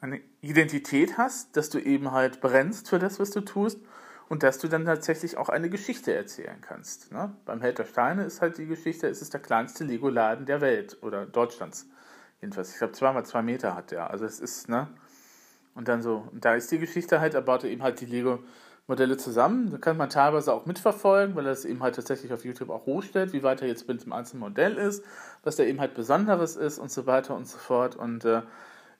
eine 0.00 0.22
Identität 0.40 1.18
hast, 1.18 1.54
dass 1.54 1.68
du 1.68 1.78
eben 1.78 2.12
halt 2.12 2.40
brennst 2.40 2.88
für 2.88 2.98
das, 2.98 3.20
was 3.20 3.30
du 3.30 3.42
tust 3.42 3.78
und 4.30 4.42
dass 4.42 4.56
du 4.56 4.68
dann 4.68 4.86
tatsächlich 4.86 5.36
auch 5.36 5.50
eine 5.50 5.68
Geschichte 5.68 6.14
erzählen 6.14 6.58
kannst. 6.62 7.12
Ne? 7.12 7.34
Beim 7.44 7.60
Held 7.60 7.78
der 7.78 7.84
Steine 7.84 8.24
ist 8.24 8.40
halt 8.40 8.56
die 8.56 8.64
Geschichte, 8.64 9.06
es 9.06 9.20
ist 9.20 9.34
der 9.34 9.42
kleinste 9.42 9.84
Lego-Laden 9.84 10.46
der 10.46 10.62
Welt 10.62 10.96
oder 11.02 11.26
Deutschlands. 11.26 11.86
Jedenfalls, 12.40 12.72
ich 12.72 12.78
glaube, 12.78 12.94
zweimal 12.94 13.26
zwei 13.26 13.42
Meter 13.42 13.74
hat 13.74 13.90
der. 13.90 14.10
Also 14.10 14.24
es 14.24 14.40
ist, 14.40 14.70
ne? 14.70 14.88
Und 15.74 15.88
dann 15.88 16.00
so, 16.00 16.26
und 16.32 16.42
da 16.42 16.54
ist 16.54 16.70
die 16.70 16.78
Geschichte 16.78 17.20
halt, 17.20 17.34
er 17.34 17.42
baute 17.42 17.68
eben 17.68 17.82
halt 17.82 18.00
die 18.00 18.06
Lego-Modelle 18.88 19.16
zusammen. 19.16 19.70
Da 19.70 19.78
kann 19.78 19.96
man 19.96 20.08
teilweise 20.08 20.52
auch 20.52 20.66
mitverfolgen, 20.66 21.36
weil 21.36 21.46
er 21.46 21.52
es 21.52 21.64
eben 21.64 21.82
halt 21.82 21.94
tatsächlich 21.96 22.32
auf 22.32 22.44
YouTube 22.44 22.70
auch 22.70 22.86
hochstellt, 22.86 23.32
wie 23.32 23.42
weit 23.42 23.62
er 23.62 23.68
jetzt 23.68 23.86
mit 23.86 24.04
dem 24.04 24.12
einzelnen 24.12 24.40
Modell 24.40 24.76
ist, 24.76 25.04
was 25.44 25.56
da 25.56 25.62
eben 25.64 25.78
halt 25.78 25.94
Besonderes 25.94 26.56
ist 26.56 26.78
und 26.78 26.90
so 26.90 27.06
weiter 27.06 27.36
und 27.36 27.46
so 27.46 27.58
fort. 27.58 27.96
Und 27.96 28.24
äh, 28.24 28.42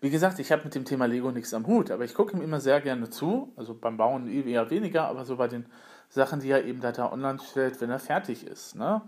wie 0.00 0.10
gesagt, 0.10 0.38
ich 0.38 0.52
habe 0.52 0.64
mit 0.64 0.74
dem 0.74 0.84
Thema 0.84 1.06
Lego 1.06 1.30
nichts 1.30 1.54
am 1.54 1.66
Hut, 1.66 1.90
aber 1.90 2.04
ich 2.04 2.14
gucke 2.14 2.36
ihm 2.36 2.42
immer 2.42 2.60
sehr 2.60 2.80
gerne 2.80 3.10
zu. 3.10 3.52
Also 3.56 3.74
beim 3.74 3.96
Bauen 3.96 4.28
eher 4.28 4.70
weniger, 4.70 5.08
aber 5.08 5.24
so 5.24 5.36
bei 5.36 5.48
den 5.48 5.66
Sachen, 6.08 6.40
die 6.40 6.50
er 6.50 6.64
eben 6.64 6.80
da, 6.80 6.92
da 6.92 7.10
online 7.10 7.38
stellt, 7.40 7.80
wenn 7.80 7.90
er 7.90 7.98
fertig 7.98 8.46
ist. 8.46 8.76
Ne? 8.76 9.02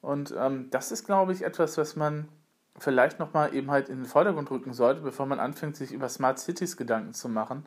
Und 0.00 0.34
ähm, 0.36 0.68
das 0.70 0.90
ist, 0.90 1.04
glaube 1.04 1.32
ich, 1.32 1.42
etwas, 1.42 1.78
was 1.78 1.96
man 1.96 2.28
vielleicht 2.78 3.18
nochmal 3.18 3.54
eben 3.54 3.70
halt 3.70 3.88
in 3.88 3.96
den 3.96 4.04
Vordergrund 4.06 4.50
rücken 4.50 4.72
sollte, 4.72 5.00
bevor 5.00 5.26
man 5.26 5.40
anfängt, 5.40 5.76
sich 5.76 5.92
über 5.92 6.08
Smart 6.08 6.38
Cities 6.38 6.76
Gedanken 6.76 7.12
zu 7.12 7.28
machen. 7.28 7.64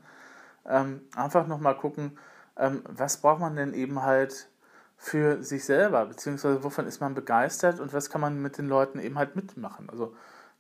Ähm, 0.65 1.02
einfach 1.15 1.47
nochmal 1.47 1.76
gucken, 1.78 2.17
ähm, 2.58 2.84
was 2.88 3.17
braucht 3.17 3.39
man 3.39 3.56
denn 3.56 3.74
eben 3.74 4.04
halt 4.04 4.50
für 4.97 5.41
sich 5.41 5.65
selber, 5.65 6.06
beziehungsweise 6.06 6.63
wovon 6.63 6.86
ist 6.86 7.02
man 7.02 7.15
begeistert 7.15 7.80
und 7.80 7.91
was 7.93 8.12
kann 8.12 8.21
man 8.21 8.39
mit 8.41 8.60
den 8.60 8.67
Leuten 8.67 9.00
eben 9.00 9.17
halt 9.17 9.36
mitmachen. 9.36 9.89
Also, 9.89 10.15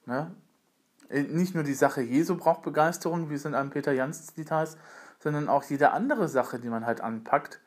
ne, 0.05 0.31
äh, 1.09 1.23
nicht 1.23 1.53
nur 1.53 1.63
die 1.63 1.75
Sache 1.75 2.01
Jesu 2.01 2.35
braucht 2.37 2.63
Begeisterung, 2.63 3.29
wie 3.29 3.35
es 3.35 3.45
in 3.45 3.53
einem 3.53 3.69
Peter 3.69 3.91
Jans 3.91 4.33
Details, 4.33 4.77
sondern 5.19 5.47
auch 5.49 5.63
jede 5.63 5.91
andere 5.91 6.27
Sache, 6.27 6.59
die 6.59 6.69
man 6.69 6.85
halt 6.85 7.01
anpackt, 7.01 7.61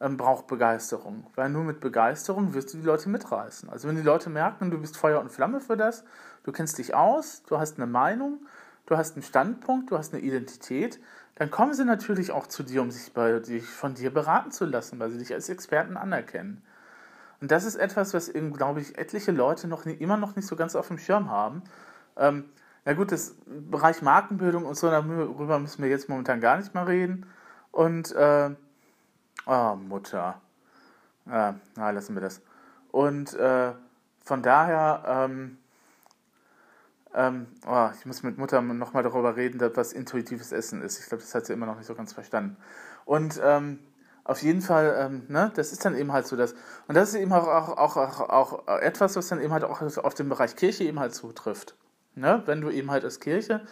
ähm, 0.00 0.16
braucht 0.16 0.46
Begeisterung. 0.46 1.26
Weil 1.34 1.48
nur 1.48 1.64
mit 1.64 1.80
Begeisterung 1.80 2.54
wirst 2.54 2.72
du 2.72 2.78
die 2.78 2.84
Leute 2.84 3.08
mitreißen. 3.08 3.68
Also 3.70 3.88
wenn 3.88 3.96
die 3.96 4.02
Leute 4.02 4.30
merken, 4.30 4.70
du 4.70 4.78
bist 4.78 4.96
Feuer 4.96 5.20
und 5.20 5.30
Flamme 5.30 5.60
für 5.60 5.76
das, 5.76 6.04
du 6.44 6.52
kennst 6.52 6.78
dich 6.78 6.94
aus, 6.94 7.42
du 7.44 7.58
hast 7.58 7.78
eine 7.78 7.86
Meinung, 7.86 8.46
du 8.86 8.96
hast 8.96 9.14
einen 9.14 9.22
Standpunkt, 9.22 9.90
du 9.90 9.98
hast 9.98 10.12
eine 10.12 10.22
Identität, 10.22 11.00
dann 11.34 11.50
kommen 11.50 11.74
sie 11.74 11.84
natürlich 11.84 12.30
auch 12.30 12.46
zu 12.46 12.62
dir, 12.62 12.82
um 12.82 12.90
sich, 12.90 13.12
bei, 13.12 13.42
sich 13.42 13.64
von 13.64 13.94
dir 13.94 14.12
beraten 14.12 14.50
zu 14.50 14.64
lassen, 14.64 14.98
weil 14.98 15.10
sie 15.10 15.18
dich 15.18 15.32
als 15.32 15.48
Experten 15.48 15.96
anerkennen. 15.96 16.62
Und 17.40 17.50
das 17.50 17.64
ist 17.64 17.76
etwas, 17.76 18.14
was, 18.14 18.32
glaube 18.52 18.80
ich, 18.80 18.98
etliche 18.98 19.32
Leute 19.32 19.66
noch 19.66 19.84
nie, 19.84 19.94
immer 19.94 20.16
noch 20.16 20.36
nicht 20.36 20.46
so 20.46 20.54
ganz 20.56 20.76
auf 20.76 20.88
dem 20.88 20.98
Schirm 20.98 21.30
haben. 21.30 21.62
Ähm, 22.16 22.44
na 22.84 22.92
gut, 22.92 23.10
das 23.12 23.34
Bereich 23.46 24.02
Markenbildung 24.02 24.64
und 24.64 24.76
so, 24.76 24.90
darüber 24.90 25.58
müssen 25.58 25.82
wir 25.82 25.90
jetzt 25.90 26.08
momentan 26.08 26.40
gar 26.40 26.58
nicht 26.58 26.74
mal 26.74 26.84
reden. 26.84 27.26
Und, 27.70 28.12
äh, 28.12 28.50
oh, 29.46 29.74
Mutter. 29.74 30.40
Äh, 31.26 31.54
na, 31.76 31.90
lassen 31.90 32.14
wir 32.14 32.20
das. 32.20 32.42
Und 32.90 33.34
äh, 33.34 33.72
von 34.20 34.42
daher, 34.42 35.02
ähm, 35.06 35.58
ähm, 37.14 37.46
oh, 37.66 37.88
ich 37.98 38.06
muss 38.06 38.22
mit 38.22 38.38
Mutter 38.38 38.62
nochmal 38.62 39.02
darüber 39.02 39.36
reden, 39.36 39.60
was 39.74 39.92
intuitives 39.92 40.52
Essen 40.52 40.82
ist. 40.82 41.00
Ich 41.00 41.06
glaube, 41.06 41.22
das 41.22 41.34
hat 41.34 41.46
sie 41.46 41.52
immer 41.52 41.66
noch 41.66 41.76
nicht 41.76 41.86
so 41.86 41.94
ganz 41.94 42.12
verstanden. 42.12 42.56
Und 43.04 43.40
ähm, 43.44 43.78
auf 44.24 44.42
jeden 44.42 44.62
Fall, 44.62 44.94
ähm, 44.98 45.22
ne, 45.28 45.50
das 45.54 45.72
ist 45.72 45.84
dann 45.84 45.96
eben 45.96 46.12
halt 46.12 46.26
so 46.26 46.36
das. 46.36 46.54
Und 46.86 46.96
das 46.96 47.10
ist 47.10 47.16
eben 47.16 47.32
auch, 47.32 47.46
auch, 47.48 47.96
auch, 47.96 48.20
auch, 48.20 48.68
etwas, 48.80 49.16
was 49.16 49.28
dann 49.28 49.40
eben 49.40 49.52
halt 49.52 49.64
auch 49.64 49.82
auf 49.98 50.14
den 50.14 50.28
Bereich 50.28 50.56
Kirche 50.56 50.84
eben 50.84 51.00
halt 51.00 51.14
zutrifft. 51.14 51.74
Ne? 52.14 52.42
Wenn 52.46 52.60
du 52.60 52.70
eben 52.70 52.90
halt 52.90 53.04
als 53.04 53.20
Kirche 53.20 53.62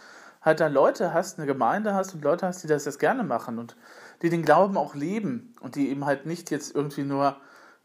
halt 0.41 0.59
da 0.59 0.67
Leute 0.67 1.13
hast, 1.13 1.37
eine 1.37 1.47
Gemeinde 1.47 1.93
hast 1.93 2.13
und 2.13 2.23
Leute 2.23 2.47
hast, 2.47 2.63
die 2.63 2.67
das 2.67 2.85
jetzt 2.85 2.99
gerne 2.99 3.23
machen 3.23 3.59
und 3.59 3.75
die 4.21 4.29
den 4.29 4.43
Glauben 4.43 4.77
auch 4.77 4.95
leben 4.95 5.53
und 5.61 5.75
die 5.75 5.89
eben 5.89 6.05
halt 6.05 6.25
nicht 6.25 6.51
jetzt 6.51 6.75
irgendwie 6.75 7.03
nur 7.03 7.37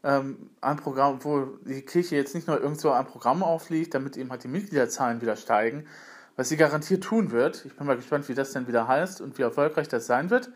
ähm, 0.03 0.49
ein 0.61 0.77
Programm, 0.77 1.23
wo 1.23 1.45
die 1.65 1.81
Kirche 1.81 2.15
jetzt 2.15 2.35
nicht 2.35 2.47
nur 2.47 2.59
irgendwo 2.61 2.89
ein 2.89 3.05
Programm 3.05 3.43
auflegt, 3.43 3.93
damit 3.93 4.17
eben 4.17 4.29
halt 4.29 4.43
die 4.43 4.47
Mitgliederzahlen 4.47 5.21
wieder 5.21 5.35
steigen, 5.35 5.85
was 6.35 6.49
sie 6.49 6.57
garantiert 6.57 7.03
tun 7.03 7.31
wird. 7.31 7.65
Ich 7.65 7.75
bin 7.75 7.87
mal 7.87 7.95
gespannt, 7.95 8.29
wie 8.29 8.35
das 8.35 8.51
denn 8.51 8.67
wieder 8.67 8.87
heißt 8.87 9.21
und 9.21 9.37
wie 9.37 9.41
erfolgreich 9.41 9.87
das 9.87 10.05
sein 10.05 10.29
wird. 10.29 10.51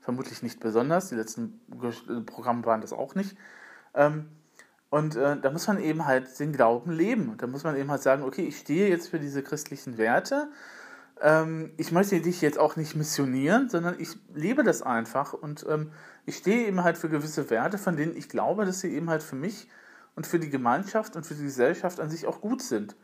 Vermutlich 0.00 0.42
nicht 0.42 0.60
besonders. 0.60 1.08
Die 1.08 1.14
letzten 1.14 1.60
Programme 2.26 2.64
waren 2.64 2.80
das 2.80 2.92
auch 2.92 3.14
nicht. 3.14 3.36
Ähm, 3.94 4.28
und 4.88 5.16
äh, 5.16 5.36
da 5.40 5.50
muss 5.50 5.66
man 5.66 5.80
eben 5.80 6.06
halt 6.06 6.38
den 6.38 6.52
Glauben 6.52 6.92
leben. 6.92 7.34
Da 7.38 7.46
muss 7.46 7.64
man 7.64 7.76
eben 7.76 7.90
halt 7.90 8.02
sagen, 8.02 8.22
okay, 8.22 8.46
ich 8.46 8.58
stehe 8.58 8.88
jetzt 8.88 9.08
für 9.08 9.18
diese 9.18 9.42
christlichen 9.42 9.98
Werte. 9.98 10.48
Ähm, 11.20 11.72
ich 11.76 11.92
möchte 11.92 12.20
dich 12.20 12.40
jetzt 12.40 12.58
auch 12.58 12.76
nicht 12.76 12.94
missionieren, 12.94 13.68
sondern 13.68 13.98
ich 13.98 14.16
lebe 14.34 14.62
das 14.62 14.82
einfach. 14.82 15.32
Und 15.32 15.64
ähm, 15.68 15.92
ich 16.24 16.36
stehe 16.36 16.66
eben 16.66 16.84
halt 16.84 16.98
für 16.98 17.08
gewisse 17.08 17.48
Werte, 17.50 17.78
von 17.78 17.96
denen 17.96 18.16
ich 18.16 18.28
glaube, 18.28 18.64
dass 18.64 18.80
sie 18.80 18.94
eben 18.94 19.08
halt 19.08 19.22
für 19.22 19.36
mich 19.36 19.68
und 20.14 20.26
für 20.26 20.38
die 20.38 20.50
Gemeinschaft 20.50 21.16
und 21.16 21.24
für 21.24 21.34
die 21.34 21.44
Gesellschaft 21.44 22.00
an 22.00 22.10
sich 22.10 22.26
auch 22.26 22.40
gut 22.40 22.62
sind. 22.62 22.96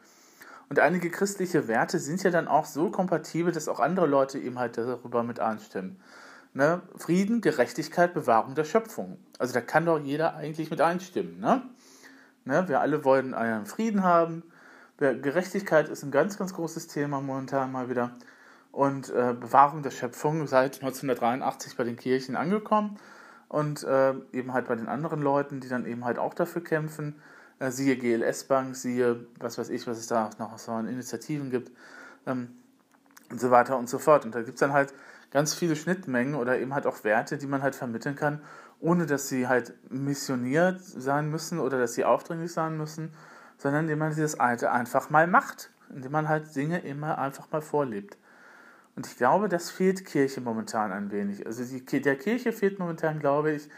Und 0.69 0.79
einige 0.79 1.11
christliche 1.11 1.69
Werte 1.69 1.99
sind 1.99 2.23
ja 2.23 2.31
dann 2.31 2.49
auch 2.49 2.65
so 2.65 2.91
kompatibel, 2.91 3.53
dass 3.53 3.69
auch 3.69 3.81
andere 3.81 4.07
Leute 4.07 4.39
eben 4.39 4.59
halt 4.59 4.79
darüber 4.79 5.23
mit 5.23 5.39
einstimmen. 5.39 6.01
Ne? 6.55 6.83
Frieden, 6.97 7.41
Gerechtigkeit, 7.41 8.15
Bewahrung 8.15 8.55
der 8.55 8.65
Schöpfung. 8.65 9.19
Also 9.39 9.55
da 9.55 9.61
kann 9.61 9.87
doch 9.87 9.99
jeder 9.99 10.35
eigentlich 10.35 10.71
mit 10.71 10.81
einstimmen. 10.81 11.41
Ne? 11.41 11.63
Ne? 12.45 12.69
Wir 12.69 12.81
alle 12.81 13.05
wollen 13.05 13.35
einen 13.35 13.67
Frieden 13.67 14.03
haben. 14.03 14.43
Gerechtigkeit 15.03 15.89
ist 15.89 16.03
ein 16.03 16.11
ganz, 16.11 16.39
ganz 16.39 16.55
großes 16.55 16.87
Thema 16.89 17.21
momentan 17.21 17.73
mal 17.73 17.91
wieder. 17.91 18.13
Und 18.71 19.11
äh, 19.11 19.35
Bewahrung 19.39 19.83
der 19.83 19.91
Schöpfung 19.91 20.47
seit 20.47 20.77
1983 20.77 21.77
bei 21.77 21.85
den 21.85 21.97
Kirchen 21.97 22.37
angekommen 22.37 22.99
und 23.49 23.85
äh, 23.85 24.15
eben 24.33 24.55
halt 24.55 24.67
bei 24.67 24.77
den 24.77 24.89
anderen 24.89 25.21
Leuten, 25.21 25.61
die 25.61 25.69
dann 25.69 25.85
eben 25.85 26.05
halt 26.07 26.19
auch 26.19 26.33
dafür 26.33 26.65
kämpfen. 26.65 27.21
Äh, 27.59 27.71
siehe 27.71 27.97
GLS 27.97 28.45
Bank, 28.45 28.75
siehe 28.75 29.27
was 29.39 29.59
weiß 29.59 29.69
ich, 29.69 29.87
was 29.87 29.99
es 29.99 30.07
da 30.07 30.31
noch 30.39 30.57
so 30.59 30.73
an 30.73 30.89
Initiativen 30.89 31.51
gibt 31.51 31.71
ähm, 32.27 32.49
und 33.31 33.41
so 33.41 33.51
weiter 33.51 33.77
und 33.77 33.91
so 33.91 33.99
fort. 33.99 34.25
Und 34.25 34.35
da 34.35 34.41
gibt 34.41 34.55
es 34.55 34.61
dann 34.61 34.73
halt 34.73 34.95
ganz 35.31 35.55
viele 35.55 35.77
Schnittmengen 35.77 36.35
oder 36.35 36.59
eben 36.59 36.73
halt 36.75 36.87
auch 36.87 37.05
Werte, 37.05 37.37
die 37.37 37.47
man 37.47 37.63
halt 37.63 37.75
vermitteln 37.75 38.17
kann, 38.17 38.41
ohne 38.81 39.07
dass 39.07 39.29
sie 39.29 39.49
halt 39.49 39.75
missioniert 39.91 40.81
sein 40.81 41.31
müssen 41.31 41.59
oder 41.59 41.79
dass 41.79 41.95
sie 41.95 42.05
aufdringlich 42.05 42.53
sein 42.53 42.77
müssen, 42.77 43.13
sondern 43.63 43.85
indem 43.85 44.01
man 44.01 44.11
dieses 44.11 44.41
Alte 44.41 44.73
einfach 44.73 45.09
mal 45.09 45.29
macht, 45.29 45.71
indem 45.95 46.11
man 46.11 46.29
halt 46.29 46.55
Dinge 46.57 46.81
immer 46.81 47.19
einfach 47.19 47.49
mal 47.53 47.63
vorlebt. 47.63 48.19
Und 48.97 49.07
ich 49.07 49.17
glaube, 49.17 49.49
das 49.49 49.71
fehlt 49.71 50.05
Kirche 50.05 50.41
momentan 50.41 50.91
ein 50.91 51.13
wenig. 51.13 51.47
Also 51.47 51.65
die, 51.65 52.03
der 52.03 52.17
Kirche 52.17 52.53
fehlt 52.53 52.81
momentan, 52.81 53.21
glaube 53.21 53.53
ich, 53.53 53.69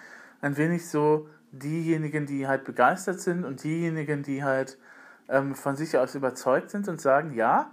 ein 0.40 0.56
wenig 0.56 0.88
so 0.88 1.28
diejenigen, 1.52 2.24
die 2.24 2.48
halt 2.48 2.64
begeistert 2.64 3.20
sind 3.20 3.44
und 3.44 3.62
diejenigen, 3.62 4.22
die 4.22 4.42
halt 4.42 4.78
ähm, 5.28 5.54
von 5.54 5.76
sich 5.76 5.98
aus 5.98 6.14
überzeugt 6.14 6.70
sind 6.70 6.88
und 6.88 7.00
sagen, 7.00 7.34
ja, 7.34 7.70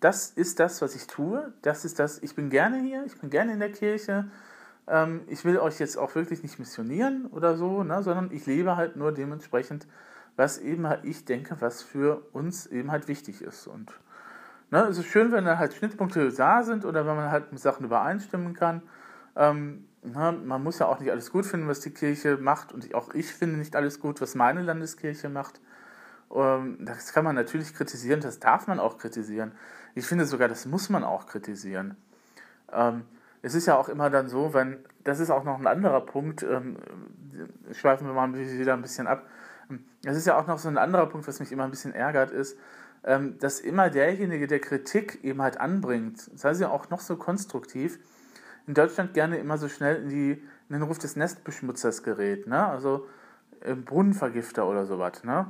das 0.00 0.30
ist 0.30 0.58
das, 0.58 0.80
was 0.80 0.96
ich 0.96 1.06
tue, 1.06 1.52
das 1.60 1.84
ist 1.84 1.98
das, 1.98 2.18
ich 2.22 2.34
bin 2.34 2.48
gerne 2.48 2.80
hier, 2.80 3.04
ich 3.04 3.20
bin 3.20 3.28
gerne 3.28 3.52
in 3.52 3.60
der 3.60 3.70
Kirche, 3.70 4.24
ähm, 4.88 5.20
ich 5.28 5.44
will 5.44 5.58
euch 5.58 5.78
jetzt 5.78 5.98
auch 5.98 6.14
wirklich 6.14 6.42
nicht 6.42 6.58
missionieren 6.58 7.26
oder 7.26 7.56
so, 7.56 7.84
ne, 7.84 8.02
sondern 8.02 8.30
ich 8.32 8.46
lebe 8.46 8.74
halt 8.76 8.96
nur 8.96 9.12
dementsprechend, 9.12 9.86
was 10.36 10.58
eben 10.58 10.86
halt 10.86 11.04
ich 11.04 11.24
denke, 11.24 11.56
was 11.60 11.82
für 11.82 12.22
uns 12.32 12.66
eben 12.66 12.90
halt 12.90 13.08
wichtig 13.08 13.42
ist. 13.42 13.66
Und 13.66 13.92
ne, 14.70 14.82
es 14.84 14.98
ist 14.98 15.06
schön, 15.06 15.32
wenn 15.32 15.44
da 15.44 15.58
halt 15.58 15.74
Schnittpunkte 15.74 16.30
da 16.32 16.62
sind 16.62 16.84
oder 16.84 17.06
wenn 17.06 17.16
man 17.16 17.30
halt 17.30 17.52
mit 17.52 17.60
Sachen 17.60 17.84
übereinstimmen 17.84 18.54
kann. 18.54 18.82
Ähm, 19.36 19.86
ne, 20.02 20.32
man 20.44 20.62
muss 20.62 20.78
ja 20.78 20.86
auch 20.86 21.00
nicht 21.00 21.10
alles 21.10 21.30
gut 21.30 21.46
finden, 21.46 21.68
was 21.68 21.80
die 21.80 21.90
Kirche 21.90 22.36
macht 22.36 22.72
und 22.72 22.94
auch 22.94 23.14
ich 23.14 23.32
finde 23.32 23.56
nicht 23.56 23.76
alles 23.76 24.00
gut, 24.00 24.20
was 24.20 24.34
meine 24.34 24.62
Landeskirche 24.62 25.28
macht. 25.28 25.60
Ähm, 26.34 26.78
das 26.80 27.12
kann 27.12 27.24
man 27.24 27.34
natürlich 27.34 27.74
kritisieren, 27.74 28.20
das 28.20 28.38
darf 28.38 28.66
man 28.66 28.80
auch 28.80 28.98
kritisieren. 28.98 29.52
Ich 29.94 30.06
finde 30.06 30.24
sogar, 30.24 30.48
das 30.48 30.66
muss 30.66 30.88
man 30.88 31.04
auch 31.04 31.26
kritisieren. 31.26 31.96
Ähm, 32.72 33.02
es 33.42 33.54
ist 33.54 33.66
ja 33.66 33.76
auch 33.76 33.88
immer 33.88 34.08
dann 34.08 34.28
so, 34.28 34.54
wenn, 34.54 34.78
das 35.04 35.20
ist 35.20 35.30
auch 35.30 35.44
noch 35.44 35.58
ein 35.58 35.66
anderer 35.66 36.00
Punkt, 36.00 36.42
ähm, 36.42 36.76
schweifen 37.72 38.06
wir 38.06 38.14
mal 38.14 38.32
wieder 38.34 38.72
ein 38.74 38.82
bisschen 38.82 39.06
ab. 39.06 39.26
Es 40.04 40.16
ist 40.16 40.26
ja 40.26 40.38
auch 40.38 40.46
noch 40.46 40.58
so 40.58 40.68
ein 40.68 40.78
anderer 40.78 41.06
Punkt, 41.06 41.26
was 41.28 41.40
mich 41.40 41.52
immer 41.52 41.64
ein 41.64 41.70
bisschen 41.70 41.94
ärgert, 41.94 42.30
ist, 42.30 42.58
ähm, 43.04 43.38
dass 43.38 43.60
immer 43.60 43.90
derjenige, 43.90 44.46
der 44.46 44.60
Kritik 44.60 45.22
eben 45.24 45.42
halt 45.42 45.58
anbringt, 45.60 46.18
sei 46.34 46.54
sie 46.54 46.68
auch 46.68 46.90
noch 46.90 47.00
so 47.00 47.16
konstruktiv, 47.16 47.98
in 48.66 48.74
Deutschland 48.74 49.14
gerne 49.14 49.38
immer 49.38 49.58
so 49.58 49.68
schnell 49.68 50.02
in, 50.02 50.08
die, 50.08 50.30
in 50.32 50.72
den 50.72 50.82
Ruf 50.82 50.98
des 50.98 51.16
Nestbeschmutzers 51.16 52.02
gerät, 52.02 52.46
ne? 52.46 52.66
Also 52.66 53.08
Brunnenvergifter 53.84 54.68
oder 54.68 54.86
sowas, 54.86 55.24
ne? 55.24 55.46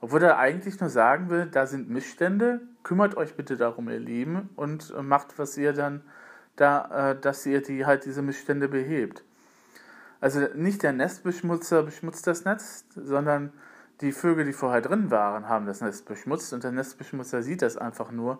Obwohl 0.00 0.22
er 0.22 0.38
eigentlich 0.38 0.80
nur 0.80 0.90
sagen 0.90 1.28
will, 1.28 1.46
da 1.46 1.66
sind 1.66 1.90
Missstände, 1.90 2.60
kümmert 2.84 3.16
euch 3.16 3.34
bitte 3.34 3.56
darum, 3.56 3.88
ihr 3.88 3.98
Lieben, 3.98 4.48
und 4.54 4.94
äh, 4.96 5.02
macht, 5.02 5.38
was 5.38 5.56
ihr 5.56 5.72
dann 5.72 6.02
da, 6.56 7.10
äh, 7.10 7.20
dass 7.20 7.44
ihr 7.46 7.62
die 7.62 7.84
halt 7.84 8.04
diese 8.04 8.22
Missstände 8.22 8.68
behebt. 8.68 9.24
Also 10.20 10.40
nicht 10.54 10.82
der 10.82 10.92
Nestbeschmutzer 10.92 11.82
beschmutzt 11.84 12.26
das 12.26 12.44
Netz, 12.44 12.84
sondern 12.94 13.52
die 14.00 14.12
Vögel, 14.12 14.44
die 14.44 14.52
vorher 14.52 14.80
drin 14.80 15.10
waren, 15.10 15.48
haben 15.48 15.66
das 15.66 15.80
Nest 15.80 16.06
beschmutzt. 16.06 16.52
Und 16.52 16.64
der 16.64 16.72
Nestbeschmutzer 16.72 17.42
sieht 17.42 17.62
das 17.62 17.76
einfach 17.76 18.10
nur. 18.10 18.38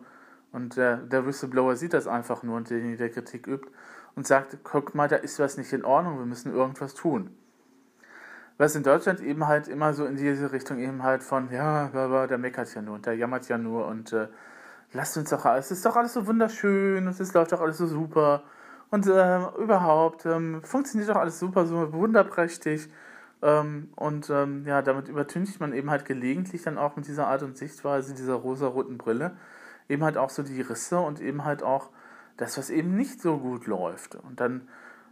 Und 0.53 0.77
der, 0.77 0.97
der 0.97 1.27
Whistleblower 1.27 1.77
sieht 1.77 1.93
das 1.93 2.07
einfach 2.07 2.43
nur 2.43 2.57
und 2.57 2.71
derjenige, 2.71 2.97
der 2.97 3.11
Kritik 3.11 3.47
übt 3.47 3.69
und 4.15 4.27
sagt, 4.27 4.59
guck 4.65 4.95
mal, 4.95 5.09
da 5.09 5.17
ist 5.17 5.39
was 5.39 5.59
nicht 5.59 5.73
in 5.73 5.85
Ordnung, 5.85 6.19
wir 6.19 6.27
müssen 6.27 6.53
irgendwas 6.53 6.95
tun. 6.95 7.31
Was 8.57 8.75
in 8.75 8.83
Deutschland 8.83 9.21
eben 9.21 9.47
halt 9.47 9.69
immer 9.69 9.95
so 9.95 10.07
in 10.07 10.17
diese 10.17 10.51
Richtung 10.51 10.79
eben 10.79 11.03
halt 11.03 11.23
von, 11.23 11.53
ja, 11.53 11.89
der 12.27 12.39
meckert 12.39 12.75
ja 12.75 12.83
nur 12.83 12.97
und 12.97 13.07
der 13.07 13.15
jammert 13.15 13.47
ja 13.49 13.59
nur 13.59 13.87
und 13.87 14.13
äh, 14.13 14.27
lasst 14.93 15.17
uns 15.17 15.31
doch 15.31 15.45
alles, 15.45 15.67
es 15.67 15.79
ist 15.79 15.87
doch 15.87 15.95
alles 15.95 16.15
so 16.15 16.27
wunderschön 16.27 17.07
und 17.07 17.21
es 17.21 17.35
läuft 17.35 17.53
doch 17.53 17.61
alles 17.61 17.79
so 17.79 17.87
super 17.87 18.43
und 18.91 19.07
äh, 19.07 19.39
überhaupt 19.59 20.25
ähm, 20.27 20.63
funktioniert 20.63 21.11
doch 21.11 21.17
alles 21.17 21.39
super, 21.39 21.67
so 21.67 21.93
wunderprächtig. 21.93 22.89
Ähm, 23.43 23.91
und 23.95 24.31
ähm, 24.31 24.65
ja, 24.67 24.83
damit 24.83 25.09
übertüncht 25.09 25.61
man 25.61 25.73
eben 25.73 25.91
halt 25.91 26.05
gelegentlich 26.05 26.63
dann 26.63 26.79
auch 26.79 26.97
mit 26.97 27.07
dieser 27.07 27.29
Art 27.29 27.43
und 27.43 27.57
Sichtweise 27.57 28.15
dieser 28.15 28.35
rosa-roten 28.35 28.99
Brille 28.99 29.37
eben 29.89 30.05
halt 30.05 30.17
auch 30.17 30.31
so 30.31 30.43
die 30.43 30.61
Risse 30.61 30.99
und 30.99 31.21
eben 31.21 31.45
halt 31.45 31.63
auch 31.63 31.91
das, 32.37 32.59
was 32.59 32.71
eben 32.71 32.95
nicht 32.95 33.21
so 33.21 33.39
gut 33.39 33.67
läuft. 33.67 34.17
Und 34.17 34.41
dann 34.41 34.69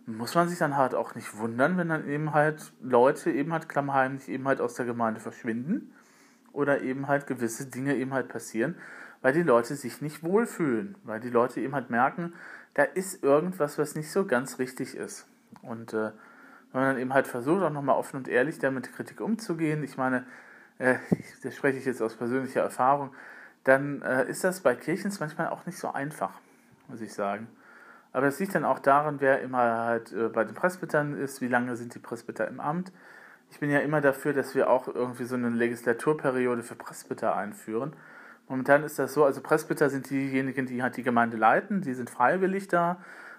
muss 0.07 0.35
man 0.35 0.49
sich 0.49 0.59
dann 0.59 0.77
halt 0.77 0.95
auch 0.95 1.15
nicht 1.15 1.37
wundern, 1.39 1.77
wenn 1.77 1.89
dann 1.89 2.09
eben 2.09 2.33
halt 2.33 2.73
Leute 2.81 3.31
eben 3.31 3.53
halt 3.53 3.69
klammheimlich 3.69 4.29
eben 4.29 4.47
halt 4.47 4.61
aus 4.61 4.75
der 4.75 4.87
Gemeinde 4.87 5.21
verschwinden 5.21 5.93
oder 6.53 6.83
eben 6.83 7.09
halt 7.09 7.27
gewisse 7.27 7.67
Dinge 7.67 7.97
eben 7.97 8.15
halt 8.15 8.29
passieren, 8.29 8.77
weil 9.23 9.33
die 9.33 9.43
Leute 9.43 9.75
sich 9.75 10.01
nicht 10.01 10.23
wohlfühlen, 10.23 10.97
weil 11.03 11.21
die 11.21 11.31
Leute 11.31 11.61
eben 11.61 11.75
halt 11.75 11.91
merken, 11.91 12.35
da 12.77 12.83
ist 12.83 13.25
irgendwas, 13.25 13.79
was 13.79 13.95
nicht 13.95 14.11
so 14.11 14.27
ganz 14.27 14.59
richtig 14.59 14.95
ist. 14.95 15.27
Und 15.63 15.95
äh, 15.95 16.11
wenn 16.73 16.83
man 16.83 16.85
dann 16.91 16.99
eben 16.99 17.15
halt 17.15 17.27
versucht, 17.27 17.63
auch 17.63 17.71
nochmal 17.71 17.97
offen 17.97 18.19
und 18.19 18.29
ehrlich 18.29 18.59
damit 18.59 18.93
Kritik 18.93 19.23
umzugehen, 19.23 19.83
ich 19.83 19.97
meine, 19.97 20.27
äh, 20.79 20.97
das 21.43 21.57
spreche 21.57 21.79
ich 21.79 21.87
jetzt 21.87 22.03
aus 22.03 22.17
persönlicher 22.17 22.61
Erfahrung, 22.61 23.15
dann 23.65 24.03
äh, 24.03 24.29
ist 24.29 24.45
das 24.45 24.61
bei 24.61 24.75
Kirchens 24.75 25.21
manchmal 25.21 25.49
auch 25.49 25.65
nicht 25.65 25.79
so 25.79 25.91
einfach, 25.91 26.39
muss 26.89 27.01
ich 27.01 27.15
sagen. 27.15 27.49
Aber 28.13 28.27
das 28.27 28.39
liegt 28.41 28.55
dann 28.55 28.67
auch 28.67 28.79
daran, 28.79 29.23
wer 29.23 29.41
immer 29.41 29.87
halt 29.87 30.13
äh, 30.13 30.29
bei 30.29 30.45
den 30.45 30.55
Presbytern 30.55 31.17
ist, 31.17 31.41
wie 31.41 31.49
lange 31.49 31.77
sind 31.77 31.95
die 31.95 31.99
Presbyter 31.99 32.47
im 32.47 32.61
Amt. 32.61 32.93
Ich 33.51 33.59
bin 33.59 33.71
ja 33.71 33.79
immer 33.79 34.03
dafür, 34.03 34.35
dass 34.35 34.55
wir 34.55 34.69
auch 34.69 34.87
irgendwie 34.87 35.25
so 35.25 35.35
eine 35.35 35.49
Legislaturperiode 35.49 36.63
für 36.63 36.75
Presbyter 36.75 37.37
einführen 37.37 37.97
Momentan 38.49 38.85
ist 38.85 38.99
das 38.99 39.13
so, 39.13 39.25
also 39.25 39.41
Presbyter 39.41 39.91
sind 39.91 40.09
diejenigen, 40.09 40.67
die 40.67 40.83
halt 40.83 40.97
die 40.97 41.03
Gemeinde 41.03 41.37
leiten, 41.37 41.81
die 41.83 41.95
sind 41.95 42.11
freiwillig 42.11 42.69
da, 42.69 42.99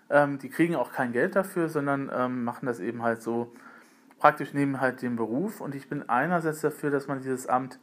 ähm, 0.09 0.37
die 0.37 0.49
kriegen 0.49 0.75
auch 0.75 0.91
kein 0.91 1.13
Geld 1.13 1.35
dafür, 1.35 1.69
sondern 1.69 2.11
ähm, 2.13 2.43
machen 2.43 2.65
das 2.65 2.79
eben 2.79 3.03
halt 3.03 3.21
so 3.21 3.53
praktisch 4.19 4.53
neben 4.53 4.81
halt 4.81 5.01
dem 5.01 5.15
Beruf. 5.15 5.61
Und 5.61 5.75
ich 5.75 5.89
bin 5.89 6.09
einerseits 6.09 6.61
dafür, 6.61 6.91
dass 6.91 7.07
man 7.07 7.21
dieses 7.21 7.47
Amt 7.47 7.79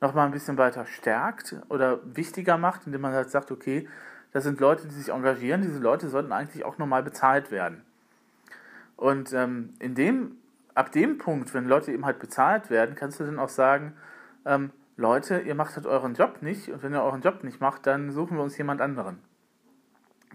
nochmal 0.00 0.26
ein 0.26 0.32
bisschen 0.32 0.58
weiter 0.58 0.86
stärkt 0.86 1.56
oder 1.68 2.00
wichtiger 2.04 2.58
macht, 2.58 2.86
indem 2.86 3.02
man 3.02 3.12
halt 3.12 3.30
sagt, 3.30 3.50
okay, 3.50 3.88
das 4.32 4.44
sind 4.44 4.60
Leute, 4.60 4.88
die 4.88 4.94
sich 4.94 5.10
engagieren, 5.10 5.62
diese 5.62 5.78
Leute 5.78 6.08
sollten 6.08 6.32
eigentlich 6.32 6.64
auch 6.64 6.78
normal 6.78 7.02
bezahlt 7.02 7.50
werden. 7.50 7.82
Und 8.96 9.32
ähm, 9.32 9.74
in 9.78 9.94
dem, 9.94 10.36
ab 10.74 10.92
dem 10.92 11.18
Punkt, 11.18 11.54
wenn 11.54 11.66
Leute 11.66 11.92
eben 11.92 12.04
halt 12.04 12.18
bezahlt 12.18 12.70
werden, 12.70 12.94
kannst 12.94 13.20
du 13.20 13.24
dann 13.24 13.38
auch 13.38 13.48
sagen, 13.48 13.94
ähm, 14.44 14.70
Leute, 14.96 15.40
ihr 15.40 15.54
macht 15.54 15.76
halt 15.76 15.86
euren 15.86 16.14
Job 16.14 16.42
nicht 16.42 16.68
und 16.68 16.82
wenn 16.82 16.92
ihr 16.92 17.02
euren 17.02 17.22
Job 17.22 17.42
nicht 17.42 17.60
macht, 17.60 17.86
dann 17.86 18.10
suchen 18.12 18.36
wir 18.36 18.44
uns 18.44 18.56
jemand 18.56 18.80
anderen. 18.80 19.18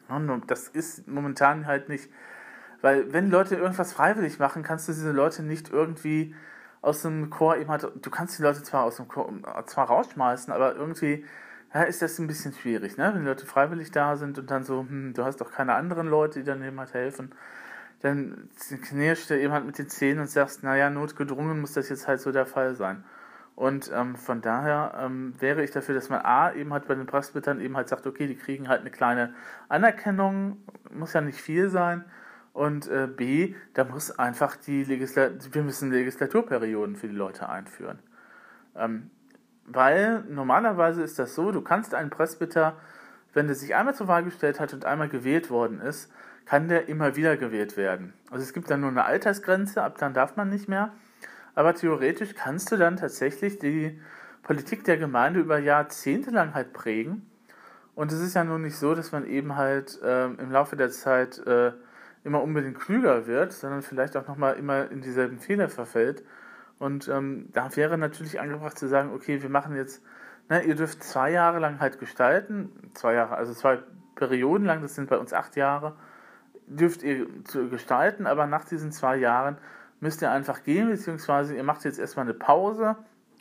Und 0.09 0.49
das 0.49 0.67
ist 0.67 1.07
momentan 1.07 1.65
halt 1.65 1.87
nicht, 1.87 2.09
weil 2.81 3.13
wenn 3.13 3.29
Leute 3.29 3.55
irgendwas 3.55 3.93
freiwillig 3.93 4.39
machen, 4.39 4.63
kannst 4.63 4.87
du 4.87 4.91
diese 4.91 5.11
Leute 5.11 5.43
nicht 5.43 5.69
irgendwie 5.69 6.35
aus 6.81 7.01
dem 7.01 7.29
Chor 7.29 7.57
eben 7.57 7.69
halt, 7.69 7.87
du 8.01 8.09
kannst 8.09 8.39
die 8.39 8.43
Leute 8.43 8.63
zwar 8.63 8.83
aus 8.83 8.97
dem 8.97 9.07
Chor 9.07 9.31
zwar 9.65 9.87
rausschmeißen, 9.87 10.51
aber 10.51 10.75
irgendwie 10.75 11.25
ja, 11.73 11.83
ist 11.83 12.01
das 12.01 12.17
ein 12.17 12.27
bisschen 12.27 12.53
schwierig, 12.53 12.97
ne? 12.97 13.11
Wenn 13.13 13.25
Leute 13.25 13.45
freiwillig 13.45 13.91
da 13.91 14.15
sind 14.15 14.39
und 14.39 14.49
dann 14.49 14.63
so, 14.63 14.81
hm, 14.81 15.13
du 15.13 15.23
hast 15.23 15.39
doch 15.39 15.51
keine 15.51 15.75
anderen 15.75 16.07
Leute, 16.07 16.39
die 16.39 16.45
dann 16.45 16.79
halt 16.79 16.93
helfen, 16.93 17.31
dann 18.01 18.49
knirscht 18.81 19.29
dir 19.29 19.39
jemand 19.39 19.65
mit 19.65 19.77
den 19.77 19.89
Zähnen 19.89 20.21
und 20.21 20.29
sagst, 20.29 20.63
naja, 20.63 20.89
notgedrungen 20.89 21.61
muss 21.61 21.73
das 21.73 21.89
jetzt 21.89 22.07
halt 22.07 22.21
so 22.21 22.31
der 22.31 22.45
Fall 22.45 22.75
sein. 22.75 23.03
Und 23.59 23.91
ähm, 23.93 24.15
von 24.15 24.39
daher 24.39 24.93
ähm, 25.01 25.33
wäre 25.37 25.61
ich 25.65 25.71
dafür, 25.71 25.93
dass 25.93 26.07
man 26.07 26.21
A 26.21 26.53
eben 26.53 26.71
halt 26.71 26.87
bei 26.87 26.95
den 26.95 27.05
Presbytern 27.05 27.59
eben 27.59 27.75
halt 27.75 27.89
sagt, 27.89 28.07
okay, 28.07 28.25
die 28.25 28.37
kriegen 28.37 28.69
halt 28.69 28.79
eine 28.79 28.89
kleine 28.89 29.33
Anerkennung, 29.67 30.63
muss 30.91 31.11
ja 31.11 31.19
nicht 31.19 31.41
viel 31.41 31.69
sein. 31.69 32.05
Und 32.53 32.87
äh, 32.87 33.05
B, 33.13 33.55
da 33.73 33.83
muss 33.83 34.17
einfach 34.17 34.55
die 34.55 34.85
Legislatur, 34.85 35.39
wir 35.51 35.63
müssen 35.63 35.91
Legislaturperioden 35.91 36.95
für 36.95 37.09
die 37.09 37.15
Leute 37.15 37.49
einführen. 37.49 37.99
Ähm, 38.77 39.11
weil 39.65 40.23
normalerweise 40.29 41.03
ist 41.03 41.19
das 41.19 41.35
so, 41.35 41.51
du 41.51 41.59
kannst 41.59 41.93
einen 41.93 42.11
Presbyter, 42.11 42.77
wenn 43.33 43.47
der 43.47 43.57
sich 43.57 43.75
einmal 43.75 43.93
zur 43.93 44.07
Wahl 44.07 44.23
gestellt 44.23 44.61
hat 44.61 44.73
und 44.73 44.85
einmal 44.85 45.09
gewählt 45.09 45.49
worden 45.49 45.81
ist, 45.81 46.09
kann 46.45 46.69
der 46.69 46.87
immer 46.87 47.17
wieder 47.17 47.35
gewählt 47.35 47.75
werden. 47.75 48.13
Also 48.31 48.41
es 48.41 48.53
gibt 48.53 48.71
dann 48.71 48.79
nur 48.79 48.91
eine 48.91 49.03
Altersgrenze, 49.03 49.83
ab 49.83 49.97
dann 49.97 50.13
darf 50.13 50.37
man 50.37 50.47
nicht 50.47 50.69
mehr. 50.69 50.93
Aber 51.55 51.73
theoretisch 51.73 52.35
kannst 52.35 52.71
du 52.71 52.77
dann 52.77 52.97
tatsächlich 52.97 53.59
die 53.59 53.99
Politik 54.43 54.83
der 54.83 54.97
Gemeinde 54.97 55.39
über 55.39 55.59
Jahrzehnte 55.59 56.31
lang 56.31 56.53
halt 56.53 56.73
prägen. 56.73 57.29
Und 57.95 58.11
es 58.11 58.21
ist 58.21 58.35
ja 58.35 58.43
nun 58.43 58.61
nicht 58.61 58.77
so, 58.77 58.95
dass 58.95 59.11
man 59.11 59.25
eben 59.25 59.55
halt 59.55 60.01
äh, 60.01 60.25
im 60.25 60.51
Laufe 60.51 60.75
der 60.75 60.89
Zeit 60.89 61.37
äh, 61.45 61.73
immer 62.23 62.41
unbedingt 62.41 62.79
klüger 62.79 63.27
wird, 63.27 63.51
sondern 63.51 63.81
vielleicht 63.81 64.15
auch 64.15 64.27
nochmal 64.27 64.55
immer 64.55 64.89
in 64.89 65.01
dieselben 65.01 65.39
Fehler 65.39 65.69
verfällt. 65.69 66.23
Und 66.77 67.09
ähm, 67.09 67.49
da 67.51 67.75
wäre 67.75 67.97
natürlich 67.97 68.39
angebracht 68.39 68.79
zu 68.79 68.87
sagen, 68.87 69.11
okay, 69.13 69.41
wir 69.41 69.49
machen 69.49 69.75
jetzt, 69.75 70.01
ne, 70.47 70.63
ihr 70.63 70.75
dürft 70.75 71.03
zwei 71.03 71.31
Jahre 71.31 71.59
lang 71.59 71.79
halt 71.79 71.99
gestalten, 71.99 72.91
zwei 72.93 73.13
Jahre, 73.15 73.35
also 73.35 73.53
zwei 73.53 73.79
Perioden 74.15 74.65
lang, 74.65 74.81
das 74.81 74.95
sind 74.95 75.09
bei 75.09 75.17
uns 75.17 75.33
acht 75.33 75.55
Jahre, 75.55 75.95
dürft 76.67 77.03
ihr 77.03 77.27
gestalten, 77.69 78.27
aber 78.27 78.47
nach 78.47 78.63
diesen 78.63 78.91
zwei 78.91 79.17
Jahren 79.17 79.57
müsst 79.99 80.21
ihr 80.21 80.31
einfach 80.31 80.63
gehen, 80.63 80.89
beziehungsweise 80.89 81.55
ihr 81.55 81.63
macht 81.63 81.83
jetzt 81.83 81.99
erstmal 81.99 82.25
eine 82.25 82.33
Pause, 82.33 82.95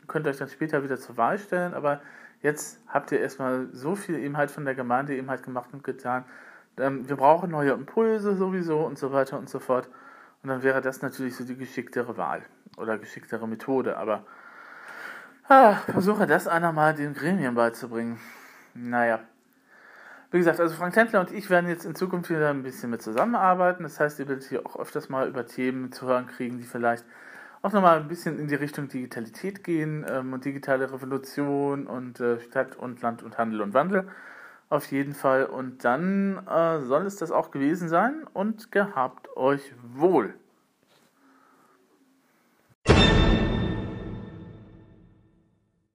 könnt 0.07 0.27
euch 0.27 0.37
dann 0.37 0.49
später 0.49 0.83
wieder 0.83 0.97
zur 0.97 1.17
Wahl 1.17 1.37
stellen, 1.37 1.73
aber 1.73 2.01
jetzt 2.41 2.81
habt 2.87 3.11
ihr 3.11 3.19
erstmal 3.19 3.67
so 3.71 3.95
viel 3.95 4.17
eben 4.17 4.37
halt 4.37 4.51
von 4.51 4.65
der 4.65 4.75
Gemeinde 4.75 5.15
eben 5.15 5.29
halt 5.29 5.43
gemacht 5.43 5.69
und 5.73 5.83
getan. 5.83 6.25
Ähm, 6.77 7.07
wir 7.07 7.15
brauchen 7.15 7.51
neue 7.51 7.71
Impulse 7.71 8.35
sowieso 8.35 8.79
und 8.79 8.97
so 8.97 9.11
weiter 9.11 9.37
und 9.37 9.49
so 9.49 9.59
fort. 9.59 9.89
Und 10.41 10.49
dann 10.49 10.63
wäre 10.63 10.81
das 10.81 11.01
natürlich 11.01 11.35
so 11.35 11.43
die 11.43 11.57
geschicktere 11.57 12.17
Wahl 12.17 12.41
oder 12.77 12.97
geschicktere 12.97 13.47
Methode. 13.47 13.97
Aber 13.97 14.25
ah, 15.47 15.75
versuche 15.91 16.27
das 16.27 16.47
einer 16.47 16.71
mal 16.71 16.93
den 16.93 17.13
Gremien 17.13 17.55
beizubringen. 17.55 18.19
Naja, 18.73 19.19
wie 20.31 20.37
gesagt, 20.37 20.59
also 20.59 20.75
Frank 20.75 20.93
Tentler 20.93 21.21
und 21.21 21.31
ich 21.31 21.49
werden 21.49 21.69
jetzt 21.69 21.85
in 21.85 21.95
Zukunft 21.95 22.29
wieder 22.29 22.49
ein 22.49 22.61
bisschen 22.61 22.91
mit 22.91 23.01
zusammenarbeiten. 23.01 23.83
Das 23.83 23.99
heißt, 23.99 24.19
ihr 24.19 24.27
werdet 24.27 24.43
hier 24.43 24.65
auch 24.65 24.77
öfters 24.77 25.09
mal 25.09 25.27
über 25.27 25.45
Themen 25.47 25.91
zu 25.91 26.05
hören 26.05 26.27
kriegen, 26.27 26.59
die 26.59 26.65
vielleicht 26.65 27.03
auch 27.61 27.73
nochmal 27.73 27.99
ein 27.99 28.07
bisschen 28.07 28.39
in 28.39 28.47
die 28.47 28.55
Richtung 28.55 28.87
Digitalität 28.87 29.63
gehen 29.63 30.05
ähm, 30.07 30.31
und 30.33 30.45
digitale 30.45 30.91
Revolution 30.91 31.87
und 31.87 32.19
äh, 32.19 32.39
Stadt 32.41 32.75
und 32.77 33.01
Land 33.01 33.23
und 33.23 33.37
Handel 33.37 33.61
und 33.61 33.73
Wandel. 33.73 34.07
Auf 34.69 34.91
jeden 34.91 35.13
Fall. 35.13 35.45
Und 35.45 35.83
dann 35.83 36.45
äh, 36.47 36.79
soll 36.81 37.05
es 37.05 37.15
das 37.15 37.31
auch 37.31 37.49
gewesen 37.49 37.89
sein 37.89 38.25
und 38.33 38.71
gehabt 38.71 39.35
euch 39.35 39.73
wohl. 39.95 40.35